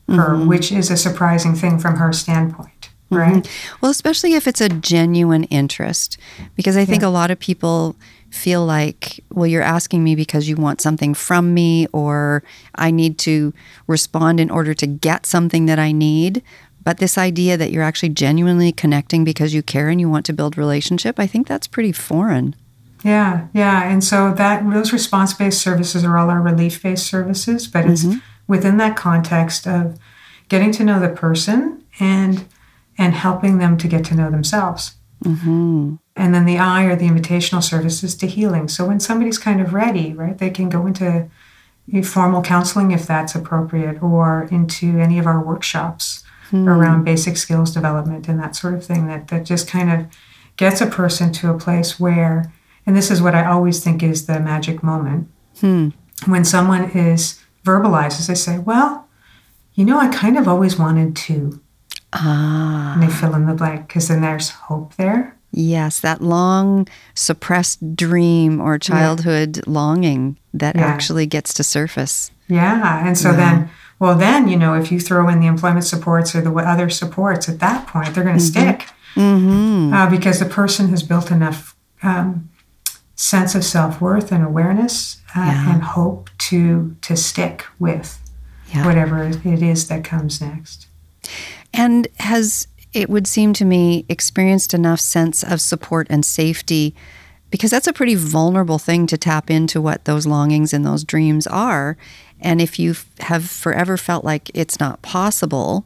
her, 0.09 0.33
Mm-hmm. 0.33 0.47
which 0.47 0.71
is 0.71 0.89
a 0.89 0.97
surprising 0.97 1.53
thing 1.53 1.77
from 1.77 1.97
her 1.97 2.11
standpoint, 2.13 2.89
right? 3.11 3.47
Well, 3.79 3.91
especially 3.91 4.33
if 4.33 4.47
it's 4.47 4.61
a 4.61 4.69
genuine 4.69 5.43
interest, 5.45 6.17
because 6.55 6.75
I 6.77 6.85
think 6.85 7.03
a 7.03 7.09
lot 7.09 7.29
of 7.29 7.37
people 7.39 7.95
feel 8.29 8.65
like, 8.65 9.23
well, 9.31 9.47
you're 9.47 9.61
asking 9.61 10.03
me 10.03 10.15
because 10.15 10.49
you 10.49 10.55
want 10.55 10.81
something 10.81 11.13
from 11.13 11.53
me, 11.53 11.87
or 11.93 12.41
I 12.75 12.89
need 12.89 13.17
to 13.19 13.53
respond 13.85 14.39
in 14.39 14.49
order 14.49 14.73
to 14.73 14.87
get 14.87 15.25
something 15.25 15.65
that 15.67 15.77
I 15.79 15.91
need. 15.91 16.41
But 16.87 16.99
this 16.99 17.17
idea 17.17 17.57
that 17.57 17.73
you're 17.73 17.83
actually 17.83 18.13
genuinely 18.15 18.71
connecting 18.71 19.25
because 19.25 19.53
you 19.53 19.61
care 19.61 19.89
and 19.89 19.99
you 19.99 20.09
want 20.09 20.25
to 20.27 20.31
build 20.31 20.57
relationship, 20.57 21.19
I 21.19 21.27
think 21.27 21.45
that's 21.45 21.67
pretty 21.67 21.91
foreign. 21.91 22.55
Yeah, 23.03 23.47
yeah, 23.53 23.91
and 23.91 24.01
so 24.01 24.33
that 24.35 24.63
those 24.71 24.93
response-based 24.93 25.61
services 25.61 26.05
are 26.05 26.17
all 26.17 26.29
our 26.29 26.41
relief-based 26.41 27.05
services, 27.05 27.67
but 27.67 27.85
it's 27.87 28.05
within 28.47 28.77
that 28.77 28.95
context 28.95 29.67
of 29.67 29.99
getting 30.47 30.71
to 30.71 30.85
know 30.85 30.97
the 30.97 31.09
person 31.09 31.83
and 31.99 32.45
and 32.97 33.13
helping 33.13 33.57
them 33.57 33.77
to 33.79 33.87
get 33.89 34.05
to 34.05 34.15
know 34.15 34.31
themselves. 34.31 34.95
Mm-hmm. 35.25 35.95
And 36.15 36.33
then 36.33 36.45
the 36.45 36.57
I 36.57 36.85
or 36.85 36.95
the 36.95 37.09
invitational 37.09 37.61
services 37.61 38.15
to 38.15 38.27
healing. 38.27 38.69
So 38.69 38.85
when 38.85 39.01
somebody's 39.01 39.37
kind 39.37 39.59
of 39.59 39.73
ready, 39.73 40.13
right, 40.13 40.37
they 40.37 40.51
can 40.51 40.69
go 40.69 40.87
into 40.87 41.29
formal 42.03 42.41
counseling 42.41 42.91
if 42.91 43.05
that's 43.05 43.35
appropriate, 43.35 44.01
or 44.01 44.47
into 44.51 44.99
any 44.99 45.19
of 45.19 45.27
our 45.27 45.43
workshops 45.43 46.23
around 46.53 47.03
basic 47.03 47.37
skills 47.37 47.73
development 47.73 48.27
and 48.27 48.39
that 48.39 48.55
sort 48.55 48.73
of 48.73 48.85
thing. 48.85 49.07
That 49.07 49.27
that 49.29 49.45
just 49.45 49.67
kind 49.67 49.91
of 49.91 50.07
gets 50.57 50.81
a 50.81 50.87
person 50.87 51.31
to 51.33 51.49
a 51.51 51.57
place 51.57 51.99
where, 51.99 52.51
and 52.85 52.95
this 52.95 53.11
is 53.11 53.21
what 53.21 53.35
I 53.35 53.45
always 53.45 53.83
think 53.83 54.01
is 54.03 54.25
the 54.25 54.39
magic 54.39 54.81
moment, 54.83 55.27
Hmm. 55.61 55.89
when 56.25 56.45
someone 56.45 56.85
is 56.91 57.39
verbalizes, 57.65 58.27
they 58.27 58.35
say, 58.35 58.57
"Well, 58.57 59.07
you 59.73 59.85
know, 59.85 59.99
I 59.99 60.07
kind 60.07 60.37
of 60.37 60.47
always 60.47 60.77
wanted 60.79 61.15
to," 61.27 61.59
Ah, 62.13 62.93
and 62.93 63.03
they 63.03 63.07
fill 63.07 63.35
in 63.35 63.45
the 63.45 63.53
blank 63.53 63.87
because 63.87 64.07
then 64.07 64.21
there's 64.21 64.49
hope 64.49 64.95
there. 64.95 65.33
yes, 65.51 65.99
that 66.01 66.21
long 66.21 66.85
suppressed 67.15 67.95
dream 67.95 68.59
or 68.61 68.77
childhood 68.77 69.61
longing 69.65 70.37
that 70.53 70.75
Yeah. 70.75 70.85
actually 70.85 71.25
gets 71.25 71.53
to 71.55 71.63
surface. 71.63 72.31
Yeah, 72.47 73.05
and 73.07 73.17
so 73.17 73.33
then, 73.33 73.69
well, 73.99 74.15
then 74.15 74.47
you 74.47 74.57
know, 74.57 74.73
if 74.75 74.91
you 74.91 74.99
throw 74.99 75.27
in 75.29 75.39
the 75.39 75.47
employment 75.47 75.85
supports 75.85 76.35
or 76.35 76.41
the 76.41 76.53
other 76.53 76.89
supports, 76.89 77.49
at 77.49 77.59
that 77.59 77.87
point 77.87 78.13
they're 78.13 78.23
going 78.23 78.37
to 78.37 78.43
stick 78.43 78.87
Mm-hmm. 79.15 79.93
uh, 79.93 80.07
because 80.11 80.39
the 80.39 80.45
person 80.45 80.89
has 80.89 81.01
built 81.01 81.31
enough 81.31 81.75
um, 82.03 82.49
sense 83.15 83.55
of 83.55 83.63
self 83.63 83.99
worth 83.99 84.31
and 84.31 84.43
awareness 84.45 85.17
uh, 85.35 85.39
Yeah. 85.39 85.73
and 85.73 85.81
hope 85.81 86.29
to 86.49 86.95
to 87.01 87.15
stick 87.15 87.65
with 87.79 88.19
Yeah. 88.71 88.85
whatever 88.85 89.23
it 89.23 89.63
is 89.63 89.87
that 89.87 90.03
comes 90.03 90.39
next. 90.39 90.85
And 91.73 92.07
has, 92.19 92.67
it 92.93 93.09
would 93.09 93.25
seem 93.27 93.53
to 93.53 93.65
me, 93.65 94.05
experienced 94.07 94.73
enough 94.75 94.99
sense 94.99 95.43
of 95.43 95.61
support 95.61 96.05
and 96.09 96.23
safety 96.23 96.95
because 97.49 97.71
that's 97.71 97.87
a 97.87 97.93
pretty 97.93 98.15
vulnerable 98.15 98.77
thing 98.77 99.07
to 99.07 99.17
tap 99.17 99.49
into 99.49 99.81
what 99.81 100.05
those 100.05 100.25
longings 100.25 100.73
and 100.73 100.85
those 100.85 101.03
dreams 101.03 101.47
are. 101.47 101.97
And 102.39 102.61
if 102.61 102.77
you 102.77 102.95
have 103.19 103.49
forever 103.49 103.97
felt 103.97 104.23
like 104.23 104.51
it's 104.53 104.79
not 104.79 105.01
possible, 105.01 105.85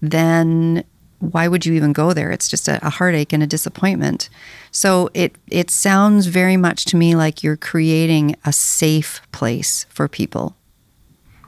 then 0.00 0.84
why 1.20 1.48
would 1.48 1.66
you 1.66 1.74
even 1.74 1.92
go 1.92 2.12
there? 2.12 2.30
It's 2.30 2.48
just 2.48 2.68
a, 2.68 2.84
a 2.86 2.90
heartache 2.90 3.32
and 3.32 3.42
a 3.42 3.46
disappointment. 3.46 4.28
So 4.70 5.10
it 5.14 5.36
it 5.48 5.70
sounds 5.70 6.26
very 6.26 6.56
much 6.56 6.84
to 6.86 6.96
me 6.96 7.16
like 7.16 7.42
you're 7.42 7.56
creating 7.56 8.36
a 8.44 8.52
safe 8.52 9.20
place 9.32 9.86
for 9.88 10.06
people. 10.08 10.54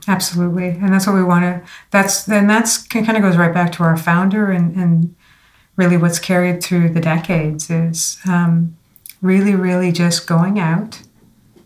Absolutely, 0.08 0.70
and 0.70 0.92
that's 0.92 1.06
what 1.06 1.14
we 1.14 1.22
want 1.22 1.44
to. 1.44 1.70
That's 1.90 2.24
then 2.24 2.48
that's 2.48 2.82
kind 2.88 3.16
of 3.16 3.22
goes 3.22 3.36
right 3.36 3.54
back 3.54 3.70
to 3.72 3.84
our 3.84 3.96
founder 3.96 4.50
and 4.50 4.74
and 4.74 5.14
really 5.76 5.96
what's 5.96 6.18
carried 6.18 6.62
through 6.62 6.90
the 6.90 7.00
decades 7.00 7.70
is 7.70 8.18
um, 8.28 8.76
really 9.20 9.54
really 9.54 9.92
just 9.92 10.26
going 10.26 10.58
out, 10.58 11.02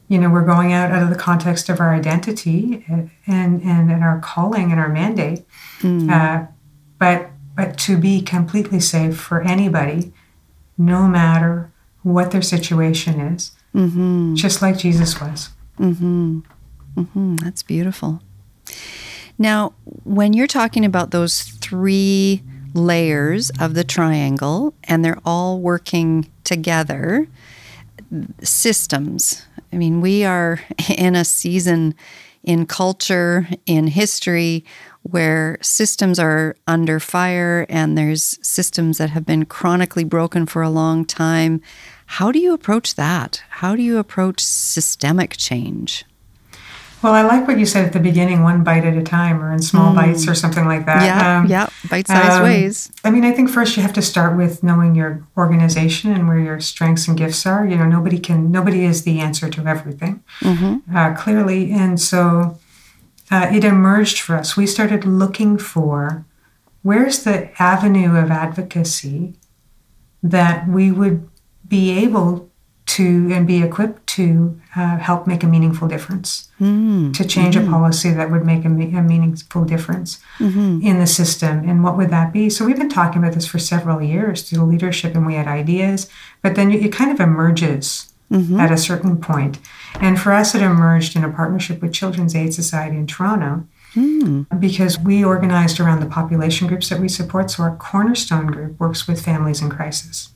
you 0.08 0.18
know, 0.18 0.30
we're 0.30 0.44
going 0.44 0.72
out 0.72 0.90
out 0.90 1.02
of 1.02 1.10
the 1.10 1.16
context 1.16 1.68
of 1.68 1.80
our 1.80 1.94
identity 1.94 2.84
and 2.88 3.10
and, 3.26 3.62
and 3.62 4.02
our 4.04 4.20
calling 4.20 4.70
and 4.70 4.80
our 4.80 4.88
mandate. 4.88 5.44
Hmm. 5.80 6.10
Uh, 6.10 6.46
but 6.98 7.30
but 7.56 7.78
to 7.78 7.96
be 7.96 8.20
completely 8.20 8.80
safe 8.80 9.16
for 9.16 9.40
anybody, 9.42 10.12
no 10.76 11.06
matter 11.06 11.70
what 12.02 12.30
their 12.30 12.42
situation 12.42 13.20
is, 13.20 13.52
Mm-hmm. 13.74 14.36
just 14.36 14.62
like 14.62 14.78
Jesus 14.78 15.20
was. 15.20 15.50
Mm-hmm. 15.80 16.40
Mm-hmm. 16.96 17.36
That's 17.36 17.64
beautiful. 17.64 18.22
Now, 19.36 19.74
when 20.04 20.32
you're 20.32 20.46
talking 20.46 20.84
about 20.84 21.10
those 21.10 21.42
three 21.42 22.42
layers 22.72 23.50
of 23.58 23.74
the 23.74 23.82
triangle 23.82 24.74
and 24.84 25.04
they're 25.04 25.18
all 25.24 25.58
working 25.60 26.30
together, 26.44 27.26
systems. 28.42 29.46
I 29.72 29.76
mean, 29.76 30.00
we 30.00 30.24
are 30.24 30.60
in 30.96 31.14
a 31.14 31.24
season 31.24 31.94
in 32.42 32.66
culture, 32.66 33.48
in 33.66 33.86
history, 33.86 34.64
where 35.02 35.58
systems 35.60 36.18
are 36.18 36.56
under 36.66 36.98
fire 37.00 37.66
and 37.68 37.96
there's 37.96 38.38
systems 38.46 38.98
that 38.98 39.10
have 39.10 39.26
been 39.26 39.44
chronically 39.44 40.04
broken 40.04 40.46
for 40.46 40.62
a 40.62 40.70
long 40.70 41.04
time. 41.04 41.60
How 42.06 42.32
do 42.32 42.38
you 42.38 42.54
approach 42.54 42.94
that? 42.94 43.42
How 43.48 43.76
do 43.76 43.82
you 43.82 43.98
approach 43.98 44.44
systemic 44.44 45.36
change? 45.36 46.04
Well, 47.04 47.12
I 47.12 47.20
like 47.20 47.46
what 47.46 47.58
you 47.58 47.66
said 47.66 47.84
at 47.84 47.92
the 47.92 48.00
beginning, 48.00 48.42
one 48.42 48.64
bite 48.64 48.86
at 48.86 48.96
a 48.96 49.02
time 49.02 49.42
or 49.42 49.52
in 49.52 49.60
small 49.60 49.94
bites 49.94 50.26
or 50.26 50.34
something 50.34 50.64
like 50.64 50.86
that. 50.86 51.02
Mm. 51.02 51.06
Yeah, 51.06 51.38
Um, 51.38 51.46
yeah, 51.46 51.68
bite-sized 51.90 52.38
um, 52.38 52.42
ways. 52.42 52.90
I 53.04 53.10
mean, 53.10 53.26
I 53.26 53.32
think 53.32 53.50
first 53.50 53.76
you 53.76 53.82
have 53.82 53.92
to 53.92 54.00
start 54.00 54.38
with 54.38 54.62
knowing 54.62 54.94
your 54.94 55.22
organization 55.36 56.12
and 56.12 56.26
where 56.26 56.38
your 56.38 56.60
strengths 56.60 57.06
and 57.06 57.14
gifts 57.14 57.44
are. 57.44 57.66
You 57.66 57.76
know, 57.76 57.84
nobody 57.84 58.18
can, 58.18 58.50
nobody 58.50 58.86
is 58.86 59.04
the 59.04 59.20
answer 59.20 59.50
to 59.50 59.66
everything, 59.66 60.24
Mm-hmm. 60.40 60.96
uh, 60.96 61.12
clearly. 61.14 61.72
And 61.72 62.00
so 62.00 62.58
uh, 63.30 63.50
it 63.52 63.64
emerged 63.64 64.18
for 64.20 64.36
us. 64.36 64.56
We 64.56 64.66
started 64.66 65.04
looking 65.04 65.58
for 65.58 66.24
where's 66.80 67.22
the 67.24 67.50
avenue 67.62 68.16
of 68.16 68.30
advocacy 68.30 69.34
that 70.22 70.66
we 70.66 70.90
would 70.90 71.28
be 71.68 71.90
able 72.04 72.48
to 72.86 73.28
and 73.32 73.46
be 73.46 73.62
equipped 73.62 74.03
to 74.16 74.60
uh, 74.76 74.96
help 74.98 75.26
make 75.26 75.42
a 75.42 75.46
meaningful 75.46 75.88
difference, 75.88 76.48
Mm. 76.60 77.12
to 77.14 77.24
change 77.24 77.56
a 77.56 77.64
policy 77.76 78.10
that 78.12 78.30
would 78.30 78.44
make 78.44 78.64
a, 78.64 78.68
a 78.68 79.02
meaningful 79.02 79.64
difference 79.64 80.10
Mm-hmm. 80.38 80.80
in 80.88 80.98
the 80.98 81.06
system. 81.06 81.68
And 81.68 81.82
what 81.84 81.96
would 81.96 82.10
that 82.10 82.32
be? 82.32 82.48
So 82.50 82.64
we've 82.64 82.78
been 82.84 82.88
talking 83.00 83.20
about 83.22 83.34
this 83.34 83.46
for 83.52 83.58
several 83.58 84.00
years 84.02 84.42
through 84.42 84.58
the 84.58 84.64
leadership, 84.64 85.14
and 85.16 85.26
we 85.26 85.34
had 85.34 85.48
ideas, 85.48 86.08
but 86.42 86.54
then 86.54 86.70
it 86.70 86.92
kind 86.92 87.10
of 87.12 87.20
emerges 87.20 88.10
Mm-hmm. 88.32 88.58
at 88.58 88.72
a 88.72 88.76
certain 88.78 89.16
point. 89.18 89.58
And 90.00 90.18
for 90.18 90.32
us, 90.32 90.54
it 90.54 90.62
emerged 90.62 91.14
in 91.16 91.24
a 91.24 91.30
partnership 91.40 91.82
with 91.82 91.92
Children's 91.92 92.34
Aid 92.34 92.54
Society 92.54 92.96
in 92.96 93.06
Toronto 93.06 93.52
Mm. 93.94 94.46
because 94.58 94.98
we 94.98 95.24
organized 95.24 95.78
around 95.78 96.00
the 96.00 96.06
population 96.18 96.66
groups 96.66 96.88
that 96.88 96.98
we 97.00 97.08
support. 97.08 97.50
So 97.50 97.62
our 97.62 97.76
cornerstone 97.76 98.46
group 98.54 98.72
works 98.80 99.06
with 99.06 99.24
families 99.24 99.60
in 99.62 99.68
crisis. 99.70 100.30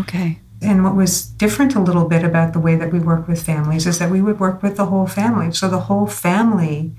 Okay. 0.00 0.38
And 0.62 0.84
what 0.84 0.94
was 0.94 1.22
different 1.22 1.74
a 1.74 1.80
little 1.80 2.06
bit 2.06 2.22
about 2.22 2.52
the 2.52 2.58
way 2.58 2.76
that 2.76 2.92
we 2.92 2.98
work 2.98 3.26
with 3.26 3.42
families 3.42 3.86
is 3.86 3.98
that 3.98 4.10
we 4.10 4.20
would 4.20 4.38
work 4.38 4.62
with 4.62 4.76
the 4.76 4.86
whole 4.86 5.06
family. 5.06 5.52
So 5.52 5.68
the 5.68 5.80
whole 5.80 6.06
family 6.06 6.92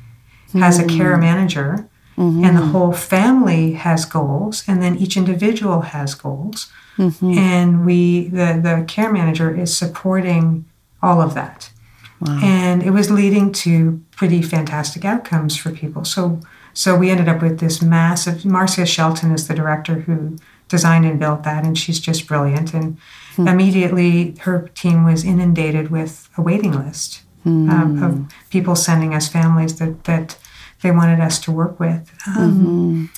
has 0.53 0.79
a 0.79 0.87
care 0.87 1.17
manager, 1.17 1.87
and 2.17 2.57
the 2.57 2.67
whole 2.67 2.91
family 2.91 3.73
has 3.73 4.05
goals, 4.05 4.63
and 4.67 4.81
then 4.81 4.95
each 4.97 5.17
individual 5.17 5.81
has 5.81 6.13
goals. 6.13 6.71
Mm-hmm. 6.97 7.37
And 7.37 7.85
we, 7.85 8.27
the, 8.27 8.59
the 8.61 8.85
care 8.87 9.11
manager, 9.11 9.55
is 9.55 9.75
supporting 9.75 10.65
all 11.01 11.21
of 11.21 11.33
that. 11.33 11.71
Wow. 12.19 12.39
And 12.43 12.83
it 12.83 12.91
was 12.91 13.09
leading 13.09 13.51
to 13.53 14.03
pretty 14.11 14.41
fantastic 14.43 15.03
outcomes 15.03 15.57
for 15.57 15.71
people. 15.71 16.05
So, 16.05 16.39
so 16.73 16.95
we 16.95 17.09
ended 17.09 17.27
up 17.27 17.41
with 17.41 17.59
this 17.59 17.81
massive. 17.81 18.45
Marcia 18.45 18.85
Shelton 18.85 19.31
is 19.31 19.47
the 19.47 19.55
director 19.55 20.01
who 20.01 20.37
designed 20.71 21.05
and 21.05 21.19
built 21.19 21.43
that, 21.43 21.63
and 21.65 21.77
she's 21.77 21.99
just 21.99 22.27
brilliant. 22.27 22.74
And 22.74 22.98
immediately, 23.37 24.35
her 24.46 24.69
team 24.74 25.03
was 25.05 25.24
inundated 25.24 25.91
with 25.91 26.29
a 26.37 26.41
waiting 26.41 26.72
list 26.72 27.22
um, 27.46 28.03
of 28.03 28.11
people 28.50 28.75
sending 28.75 29.13
us 29.13 29.27
families 29.27 29.77
that 29.79 30.03
that 30.05 30.37
they 30.81 30.91
wanted 30.91 31.19
us 31.27 31.39
to 31.41 31.51
work 31.51 31.79
with. 31.79 32.03
Um, 32.27 33.09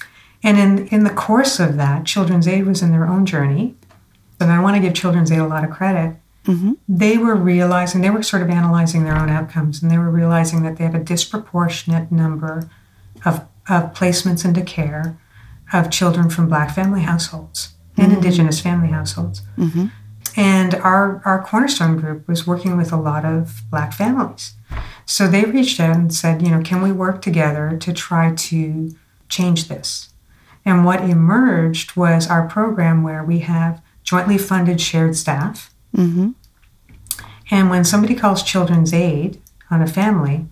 And 0.45 0.57
in 0.57 0.87
in 0.87 1.03
the 1.05 1.15
course 1.27 1.55
of 1.65 1.77
that, 1.77 2.05
Children's 2.05 2.47
Aid 2.47 2.65
was 2.65 2.81
in 2.81 2.91
their 2.91 3.07
own 3.07 3.25
journey. 3.25 3.75
And 4.39 4.51
I 4.51 4.59
want 4.63 4.75
to 4.75 4.81
give 4.81 4.93
Children's 4.93 5.31
Aid 5.31 5.39
a 5.39 5.47
lot 5.47 5.63
of 5.63 5.71
credit 5.77 6.15
Mm-hmm. 6.45 6.73
they 6.89 7.17
were 7.17 7.35
realizing 7.53 8.01
they 8.01 8.09
were 8.09 8.21
sort 8.21 8.41
of 8.43 8.49
analyzing 8.49 9.05
their 9.05 9.15
own 9.15 9.29
outcomes 9.29 9.81
and 9.81 9.89
they 9.89 9.97
were 9.97 10.11
realizing 10.11 10.61
that 10.63 10.75
they 10.75 10.83
have 10.83 10.93
a 10.93 10.99
disproportionate 11.13 12.11
number 12.11 12.69
of, 13.23 13.35
of 13.69 13.93
placements 13.93 14.43
into 14.43 14.61
care 14.61 15.05
of 15.73 15.89
children 15.89 16.29
from 16.29 16.47
black 16.47 16.73
family 16.73 17.01
households 17.01 17.73
and 17.97 18.11
indigenous 18.13 18.59
family 18.59 18.89
households. 18.89 19.41
Mm-hmm. 19.57 19.87
and 20.35 20.75
our, 20.75 21.21
our 21.25 21.43
cornerstone 21.43 21.97
group 21.97 22.27
was 22.27 22.47
working 22.47 22.77
with 22.77 22.91
a 22.91 22.97
lot 22.97 23.25
of 23.25 23.61
black 23.69 23.93
families. 23.93 24.53
So 25.05 25.27
they 25.27 25.43
reached 25.43 25.79
out 25.79 25.95
and 25.95 26.13
said 26.13 26.41
you 26.41 26.49
know 26.49 26.61
can 26.61 26.81
we 26.81 26.91
work 26.91 27.21
together 27.21 27.77
to 27.77 27.93
try 27.93 28.33
to 28.33 28.95
change 29.29 29.67
this? 29.67 30.09
And 30.65 30.85
what 30.85 31.01
emerged 31.01 31.95
was 31.95 32.27
our 32.27 32.47
program 32.47 33.03
where 33.03 33.23
we 33.23 33.39
have 33.39 33.81
jointly 34.03 34.37
funded 34.37 34.79
shared 34.79 35.15
staff. 35.15 35.73
Mm-hmm. 35.95 36.31
and 37.51 37.69
when 37.69 37.83
somebody 37.83 38.15
calls 38.15 38.41
Children's 38.41 38.93
Aid 38.93 39.39
on 39.69 39.81
a 39.83 39.87
family, 39.87 40.47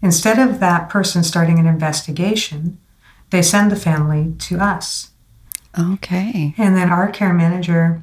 instead 0.00 0.38
of 0.38 0.58
that 0.60 0.88
person 0.88 1.22
starting 1.22 1.58
an 1.58 1.66
investigation, 1.66 2.78
they 3.30 3.42
send 3.42 3.70
the 3.70 3.76
family 3.76 4.34
to 4.38 4.58
us. 4.58 5.10
Okay. 5.78 6.54
And 6.56 6.76
then 6.76 6.90
our 6.90 7.08
care 7.10 7.34
manager 7.34 8.02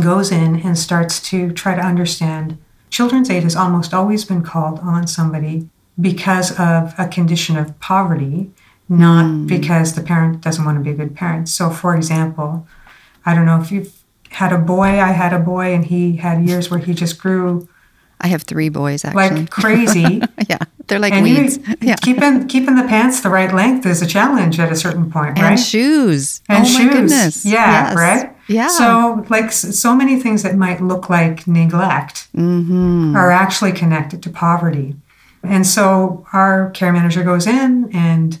goes 0.00 0.30
in 0.30 0.60
and 0.60 0.78
starts 0.78 1.20
to 1.30 1.52
try 1.52 1.74
to 1.74 1.80
understand. 1.80 2.58
Children's 2.90 3.30
Aid 3.30 3.44
has 3.44 3.56
almost 3.56 3.94
always 3.94 4.24
been 4.24 4.42
called 4.42 4.78
on 4.80 5.06
somebody 5.06 5.68
because 6.00 6.50
of 6.58 6.94
a 6.98 7.08
condition 7.08 7.56
of 7.56 7.78
poverty, 7.80 8.50
not 8.88 9.26
hmm. 9.26 9.46
because 9.46 9.94
the 9.94 10.02
parent 10.02 10.40
doesn't 10.40 10.64
want 10.64 10.78
to 10.78 10.84
be 10.84 10.90
a 10.90 10.94
good 10.94 11.14
parent. 11.14 11.48
So, 11.48 11.70
for 11.70 11.94
example, 11.94 12.66
I 13.24 13.34
don't 13.34 13.46
know 13.46 13.60
if 13.60 13.70
you've 13.70 14.02
had 14.30 14.52
a 14.52 14.58
boy, 14.58 15.00
I 15.00 15.12
had 15.12 15.32
a 15.32 15.38
boy, 15.38 15.74
and 15.74 15.84
he 15.84 16.16
had 16.16 16.46
years 16.46 16.70
where 16.70 16.80
he 16.80 16.94
just 16.94 17.18
grew 17.18 17.68
I 18.22 18.28
have 18.28 18.42
three 18.42 18.68
boys 18.68 19.04
actually. 19.04 19.30
like 19.30 19.50
crazy. 19.50 20.22
yeah, 20.48 20.58
they're 20.86 20.98
like 20.98 21.12
and 21.12 21.24
weeds. 21.24 21.58
Yeah. 21.80 21.96
keeping 21.96 22.46
keeping 22.48 22.76
the 22.76 22.84
pants 22.84 23.20
the 23.20 23.28
right 23.30 23.52
length 23.52 23.86
is 23.86 24.02
a 24.02 24.06
challenge 24.06 24.58
at 24.58 24.70
a 24.70 24.76
certain 24.76 25.10
point, 25.10 25.38
right? 25.38 25.52
And 25.52 25.60
shoes. 25.60 26.42
And 26.48 26.64
oh 26.64 26.68
shoes, 26.68 26.86
my 26.86 26.92
goodness. 26.92 27.44
yeah, 27.44 27.88
Yes. 27.88 27.96
right. 27.96 28.36
Yeah. 28.48 28.68
So 28.68 29.24
like 29.30 29.52
so 29.52 29.94
many 29.94 30.20
things 30.20 30.42
that 30.42 30.56
might 30.56 30.80
look 30.80 31.08
like 31.08 31.46
neglect 31.46 32.28
mm-hmm. 32.36 33.16
are 33.16 33.30
actually 33.30 33.72
connected 33.72 34.22
to 34.24 34.30
poverty, 34.30 34.96
and 35.42 35.66
so 35.66 36.26
our 36.32 36.70
care 36.70 36.92
manager 36.92 37.22
goes 37.22 37.46
in 37.46 37.90
and 37.94 38.38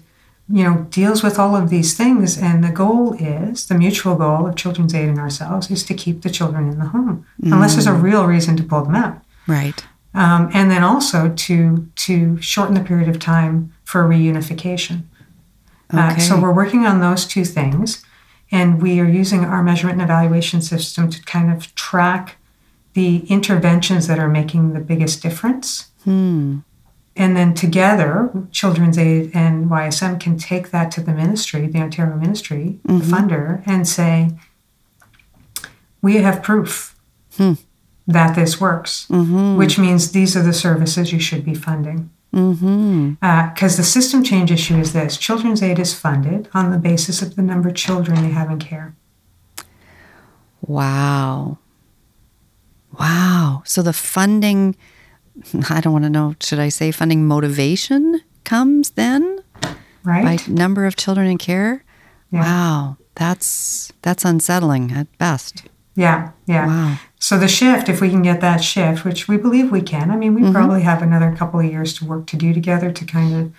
you 0.48 0.64
know 0.64 0.86
deals 0.90 1.22
with 1.22 1.38
all 1.38 1.54
of 1.56 1.70
these 1.70 1.96
things, 1.96 2.36
and 2.36 2.62
the 2.62 2.70
goal 2.70 3.14
is 3.14 3.66
the 3.66 3.74
mutual 3.76 4.16
goal 4.16 4.46
of 4.48 4.56
Children's 4.56 4.94
Aid 4.94 5.08
and 5.08 5.18
ourselves 5.18 5.70
is 5.70 5.84
to 5.84 5.94
keep 5.94 6.22
the 6.22 6.30
children 6.30 6.68
in 6.68 6.78
the 6.78 6.86
home, 6.86 7.24
unless 7.44 7.74
there's 7.74 7.86
a 7.86 7.92
real 7.92 8.26
reason 8.26 8.56
to 8.56 8.62
pull 8.62 8.84
them 8.84 8.94
out. 8.96 9.18
Right. 9.46 9.84
Um, 10.14 10.50
and 10.52 10.70
then 10.70 10.82
also 10.84 11.28
to 11.28 11.88
to 11.96 12.40
shorten 12.40 12.74
the 12.74 12.80
period 12.82 13.08
of 13.08 13.18
time 13.18 13.72
for 13.84 14.04
reunification. 14.04 15.02
Uh, 15.92 16.10
Okay. 16.12 16.20
so 16.20 16.40
we're 16.40 16.52
working 16.54 16.86
on 16.86 17.00
those 17.00 17.26
two 17.26 17.44
things, 17.44 18.02
and 18.50 18.80
we 18.80 18.98
are 19.00 19.08
using 19.08 19.44
our 19.44 19.62
measurement 19.62 20.00
and 20.00 20.10
evaluation 20.10 20.62
system 20.62 21.10
to 21.10 21.22
kind 21.24 21.52
of 21.52 21.74
track 21.74 22.36
the 22.94 23.18
interventions 23.28 24.06
that 24.06 24.18
are 24.18 24.28
making 24.28 24.72
the 24.74 24.80
biggest 24.80 25.22
difference. 25.22 25.88
Hmm. 26.04 26.58
And 27.14 27.36
then 27.36 27.52
together, 27.52 28.30
Children's 28.52 28.96
Aid 28.96 29.30
and 29.34 29.68
YSM 29.68 30.18
can 30.18 30.38
take 30.38 30.70
that 30.70 30.90
to 30.92 31.02
the 31.02 31.12
ministry, 31.12 31.66
the 31.66 31.78
Ontario 31.78 32.16
ministry, 32.16 32.80
the 32.84 32.94
funder, 33.04 33.62
and 33.66 33.86
say, 33.86 34.30
we 36.00 36.16
have 36.16 36.42
proof 36.42 36.96
Hmm. 37.36 37.54
That 38.12 38.34
this 38.34 38.60
works, 38.60 39.06
Mm-hmm. 39.10 39.56
which 39.56 39.78
means 39.78 40.12
these 40.12 40.36
are 40.36 40.42
the 40.42 40.52
services 40.52 41.12
you 41.12 41.18
should 41.20 41.44
be 41.44 41.54
funding. 41.54 42.10
Mm-hmm. 42.34 43.14
Because 43.52 43.76
the 43.76 43.82
system 43.82 44.22
change 44.24 44.50
issue 44.50 44.76
is 44.76 44.92
this 44.94 45.16
Children's 45.18 45.62
Aid 45.62 45.78
is 45.78 45.92
funded 45.92 46.48
on 46.54 46.70
the 46.70 46.78
basis 46.78 47.20
of 47.22 47.36
the 47.36 47.42
number 47.42 47.68
of 47.68 47.74
children 47.74 48.22
they 48.22 48.30
have 48.30 48.50
in 48.50 48.58
care. 48.58 48.94
Wow. 50.62 51.58
Wow. 52.98 53.62
So 53.64 53.82
the 53.82 53.92
funding, 53.92 54.76
I 55.70 55.80
don't 55.80 55.92
want 55.92 56.04
to 56.04 56.10
know, 56.10 56.34
should 56.40 56.58
I 56.58 56.68
say 56.68 56.90
funding 56.90 57.26
motivation 57.26 58.20
comes 58.44 58.90
then 58.90 59.38
Right? 60.04 60.24
by 60.24 60.52
number 60.52 60.86
of 60.86 60.96
children 60.96 61.26
in 61.26 61.38
care? 61.38 61.84
Yeah. 62.30 62.40
Wow. 62.40 62.96
That's 63.14 63.92
that's 64.00 64.24
unsettling 64.24 64.92
at 64.92 65.06
best. 65.18 65.64
Yeah, 65.94 66.30
yeah. 66.46 66.66
Wow. 66.66 66.98
So 67.18 67.38
the 67.38 67.48
shift, 67.48 67.88
if 67.88 68.00
we 68.00 68.08
can 68.10 68.22
get 68.22 68.40
that 68.40 68.64
shift, 68.64 69.04
which 69.04 69.28
we 69.28 69.36
believe 69.36 69.70
we 69.70 69.82
can, 69.82 70.10
I 70.10 70.16
mean, 70.16 70.34
we 70.34 70.42
Mm-hmm. 70.42 70.52
probably 70.52 70.82
have 70.82 71.02
another 71.02 71.34
couple 71.36 71.60
of 71.60 71.66
years 71.66 71.94
to 71.98 72.04
work 72.06 72.26
to 72.28 72.36
do 72.36 72.52
together 72.54 72.90
to 72.90 73.04
kind 73.04 73.34
of 73.34 73.52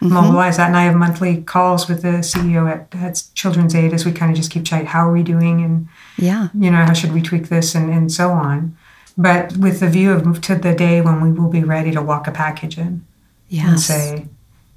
Mm-hmm. 0.00 0.12
mobilize 0.12 0.58
that. 0.58 0.66
And 0.66 0.76
I 0.76 0.82
have 0.84 0.94
monthly 0.94 1.40
calls 1.42 1.88
with 1.88 2.02
the 2.02 2.18
CEO 2.20 2.70
at, 2.70 2.94
at 2.94 3.22
Children's 3.34 3.74
Aid 3.74 3.94
as 3.94 4.04
we 4.04 4.12
kind 4.12 4.30
of 4.30 4.36
just 4.36 4.50
keep 4.50 4.66
chatting, 4.66 4.88
how 4.88 5.08
are 5.08 5.12
we 5.12 5.22
doing? 5.22 5.64
And, 5.64 5.88
Yeah. 6.18 6.48
you 6.52 6.70
know, 6.70 6.84
how 6.84 6.92
should 6.92 7.14
we 7.14 7.22
tweak 7.22 7.48
this 7.48 7.74
and, 7.74 7.90
and 7.90 8.12
so 8.12 8.30
on. 8.30 8.76
But 9.16 9.56
with 9.56 9.80
the 9.80 9.88
view 9.88 10.12
of 10.12 10.42
to 10.42 10.54
the 10.56 10.74
day 10.74 11.00
when 11.00 11.22
we 11.22 11.32
will 11.32 11.48
be 11.48 11.64
ready 11.64 11.92
to 11.92 12.02
walk 12.02 12.26
a 12.26 12.30
package 12.30 12.76
in 12.76 13.06
yes. 13.48 13.66
and 13.66 13.80
say, 13.80 14.26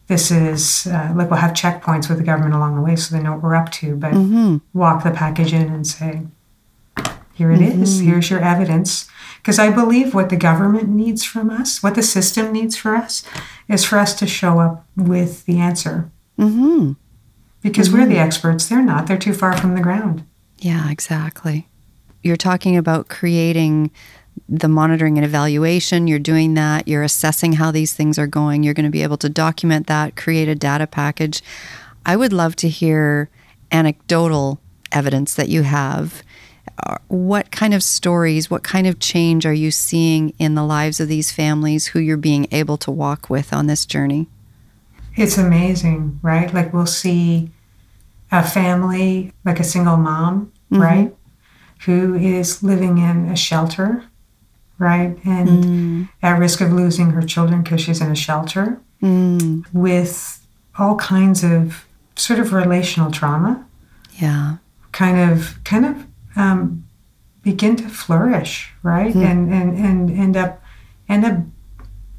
this 0.08 0.32
is, 0.32 0.88
uh, 0.88 1.12
like 1.13 1.30
we'll 1.30 1.41
have 1.41 1.52
checkpoints 1.52 2.08
with 2.08 2.17
the 2.19 2.24
government 2.24 2.54
along 2.56 2.76
the 2.76 2.82
way 2.82 2.95
so 2.95 3.13
they 3.13 3.22
know 3.22 3.34
what 3.34 3.43
we're 3.43 3.56
up 3.56 3.69
to, 3.74 3.98
but 3.98 4.13
Mm-hmm. 4.13 4.58
walk 4.74 5.04
the 5.04 5.12
package 5.12 5.52
in 5.52 5.67
and 5.67 5.86
say, 5.86 6.22
here 7.39 7.52
it 7.52 7.62
is. 7.62 8.02
here's 8.02 8.30
your 8.30 8.41
evidence. 8.41 9.08
Because 9.38 9.60
I 9.60 9.71
believe 9.71 10.13
what 10.13 10.30
the 10.30 10.36
government 10.36 10.89
needs 10.89 11.23
from 11.23 11.49
us, 11.49 11.82
what 11.82 11.95
the 11.95 12.04
system 12.04 12.52
needs 12.52 12.75
for 12.75 12.97
us, 12.97 13.23
is 13.69 13.86
for 13.86 13.97
us 13.97 14.13
to 14.15 14.28
show 14.28 14.60
up 14.60 14.86
with 14.97 15.45
the 15.45 15.58
answer. 15.58 16.12
Mm-hmm. 16.38 16.91
Because 17.62 17.89
we're 17.89 18.06
the 18.06 18.17
experts, 18.17 18.67
they're 18.67 18.82
not. 18.82 19.08
They're 19.08 19.17
too 19.17 19.34
far 19.34 19.56
from 19.56 19.75
the 19.75 19.82
ground. 19.82 20.25
Yeah, 20.58 20.91
exactly. 20.91 21.69
You're 22.21 22.36
talking 22.36 22.75
about 22.75 23.08
creating 23.08 23.91
the 24.49 24.67
monitoring 24.67 25.17
and 25.17 25.25
evaluation. 25.25 26.08
You're 26.08 26.19
doing 26.19 26.56
that. 26.56 26.89
You're 26.89 27.04
assessing 27.04 27.54
how 27.54 27.71
these 27.71 27.93
things 27.93 28.19
are 28.19 28.28
going. 28.28 28.63
You're 28.63 28.73
going 28.73 28.84
to 28.84 28.91
be 28.91 29.04
able 29.04 29.17
to 29.17 29.30
document 29.30 29.88
that, 29.88 30.17
create 30.17 30.49
a 30.49 30.56
data 30.56 30.88
package. 30.88 31.41
I 32.06 32.17
would 32.17 32.34
love 32.34 32.58
to 32.58 32.67
hear 32.67 33.30
anecdotal 33.71 34.60
evidence 34.91 35.36
that 35.36 35.47
you 35.47 35.63
have. 35.63 36.21
Uh, 36.86 36.98
What 37.08 37.52
kind 37.52 37.74
of 37.74 37.84
stories, 37.84 38.50
what 38.50 38.63
kind 38.63 38.88
of 38.88 39.00
change 39.00 39.46
are 39.46 39.54
you 39.54 39.72
seeing 39.72 40.34
in 40.39 40.56
the 40.56 40.63
lives 40.63 41.00
of 41.00 41.08
these 41.08 41.32
families 41.32 41.88
who 41.88 42.00
you're 42.00 42.18
being 42.18 42.48
able 42.52 42.78
to 42.78 42.92
walk 42.92 43.30
with 43.30 43.54
on 43.54 43.68
this 43.68 43.86
journey? 43.86 44.28
It's 45.15 45.38
amazing, 45.38 46.20
right? 46.22 46.54
Like 46.54 46.74
we'll 46.74 46.86
see 46.86 47.50
a 48.32 48.44
family, 48.44 49.34
like 49.44 49.60
a 49.60 49.63
single 49.63 49.98
mom, 49.98 50.52
right? 50.70 51.13
Who 51.86 52.15
is 52.15 52.62
living 52.62 53.00
in 53.00 53.30
a 53.30 53.36
shelter, 53.36 54.04
right? 54.78 55.18
And 55.26 56.08
at 56.22 56.39
risk 56.39 56.62
of 56.62 56.72
losing 56.72 57.10
her 57.12 57.22
children 57.22 57.63
because 57.63 57.82
she's 57.82 58.02
in 58.02 58.12
a 58.12 58.15
shelter. 58.15 58.80
Mm, 59.02 59.65
with 59.74 60.46
all 60.78 60.96
kinds 60.98 61.44
of 61.44 61.86
sort 62.15 62.38
of 62.38 62.52
relational 62.52 63.12
trauma 63.12 63.65
yeah. 64.15 64.58
kind 64.92 65.32
of 65.32 65.58
kind 65.63 65.86
of 65.86 66.06
um, 66.36 66.86
begin 67.42 67.76
to 67.78 67.89
flourish 67.89 68.72
right? 68.84 69.13
And, 69.15 69.52
and 69.54 69.78
and 69.78 70.12
end 70.12 70.38
up 70.38 70.62
end 71.08 71.26
up 71.26 71.38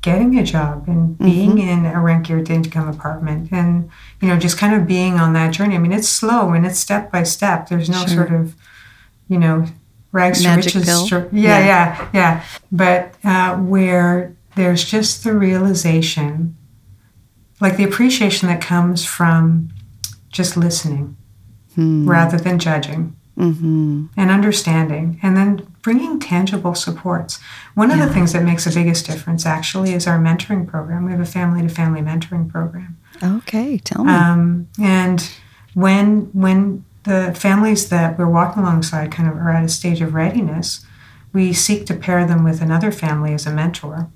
getting 0.03 0.39
a 0.39 0.43
job 0.43 0.85
and 0.89 1.19
being 1.19 1.59
in 1.59 1.85
a 1.85 2.01
rent 2.01 2.27
geared 2.27 2.49
income 2.49 2.89
apartment 2.89 3.53
and 3.53 3.91
you 4.21 4.29
know 4.29 4.39
just 4.39 4.57
kind 4.57 4.75
of 4.75 4.87
being 4.87 5.15
on 5.15 5.33
that 5.35 5.53
journey. 5.53 5.75
I 5.75 5.79
mean 5.79 5.93
it's 5.93 6.09
slow 6.09 6.53
and 6.53 6.67
it's 6.67 6.79
step 6.79 7.13
by 7.13 7.23
step. 7.23 7.69
There's 7.69 7.91
no 7.91 7.99
Sure. 8.07 8.09
sort 8.27 8.33
of 8.33 8.55
you 9.29 9.39
know 9.39 9.67
rags 10.13 10.43
Magic 10.43 10.73
to 10.73 10.79
riches 10.81 11.09
pill? 11.11 11.29
Yeah. 11.33 11.59
yeah. 11.59 11.67
yeah 11.67 12.09
yeah. 12.15 12.45
But 12.73 13.15
uh, 13.25 13.57
where 13.59 14.35
there's 14.57 14.85
just 14.85 15.23
the 15.25 15.35
realization 15.35 16.57
like 17.61 17.77
the 17.77 17.85
appreciation 17.85 18.49
that 18.49 18.61
comes 18.63 19.05
from 19.05 19.69
just 20.31 20.57
listening 20.57 21.17
rather 21.77 22.37
than 22.39 22.59
judging 22.59 23.17
Mm-hmm. 23.41 24.07
and 24.19 24.31
understanding 24.31 25.19
and 25.23 25.35
then 25.35 25.67
bringing 25.81 26.21
tangible 26.21 26.75
supports. 26.75 27.41
One 27.75 27.91
of 27.91 27.99
the 27.99 28.13
things 28.13 28.35
that 28.35 28.43
makes 28.43 28.65
the 28.65 28.71
biggest 28.71 29.07
difference 29.07 29.47
actually 29.47 29.95
is 29.95 30.07
our 30.07 30.19
mentoring 30.19 30.69
program. 30.69 31.07
We 31.07 31.13
have 31.13 31.21
a 31.21 31.25
family 31.25 31.63
to 31.63 31.69
family 31.71 32.03
mentoring 32.03 32.51
program. 32.51 32.99
Okay, 33.23 33.79
tell 33.79 34.05
me. 34.05 34.13
um, 34.13 34.69
and 34.79 35.31
when 35.73 36.29
when 36.33 36.85
the 37.05 37.35
families 37.35 37.89
that 37.89 38.19
we're 38.19 38.29
walking 38.29 38.63
alongside 38.63 39.11
kind 39.11 39.27
of 39.27 39.37
are 39.37 39.51
at 39.51 39.65
a 39.65 39.69
stage 39.69 40.03
of 40.03 40.13
readiness 40.13 40.85
we 41.33 41.53
seek 41.53 41.87
to 41.87 41.95
pair 41.95 42.27
them 42.27 42.45
with 42.45 42.61
another 42.61 42.91
family 42.91 43.33
as 43.33 43.47
a 43.47 43.53
mentor. 43.53 44.11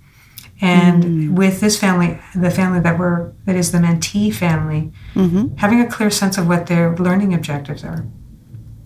And 0.60 1.36
with 1.36 1.60
this 1.60 1.78
family 1.78 2.18
the 2.34 2.50
family 2.50 2.80
that 2.80 2.98
we're 2.98 3.32
that 3.44 3.56
is 3.56 3.72
the 3.72 3.78
mentee 3.78 4.32
family 4.32 4.92
mm-hmm. 5.14 5.56
having 5.56 5.80
a 5.80 5.86
clear 5.86 6.10
sense 6.10 6.38
of 6.38 6.46
what 6.46 6.66
their 6.66 6.94
learning 6.96 7.34
objectives 7.34 7.84
are 7.84 8.06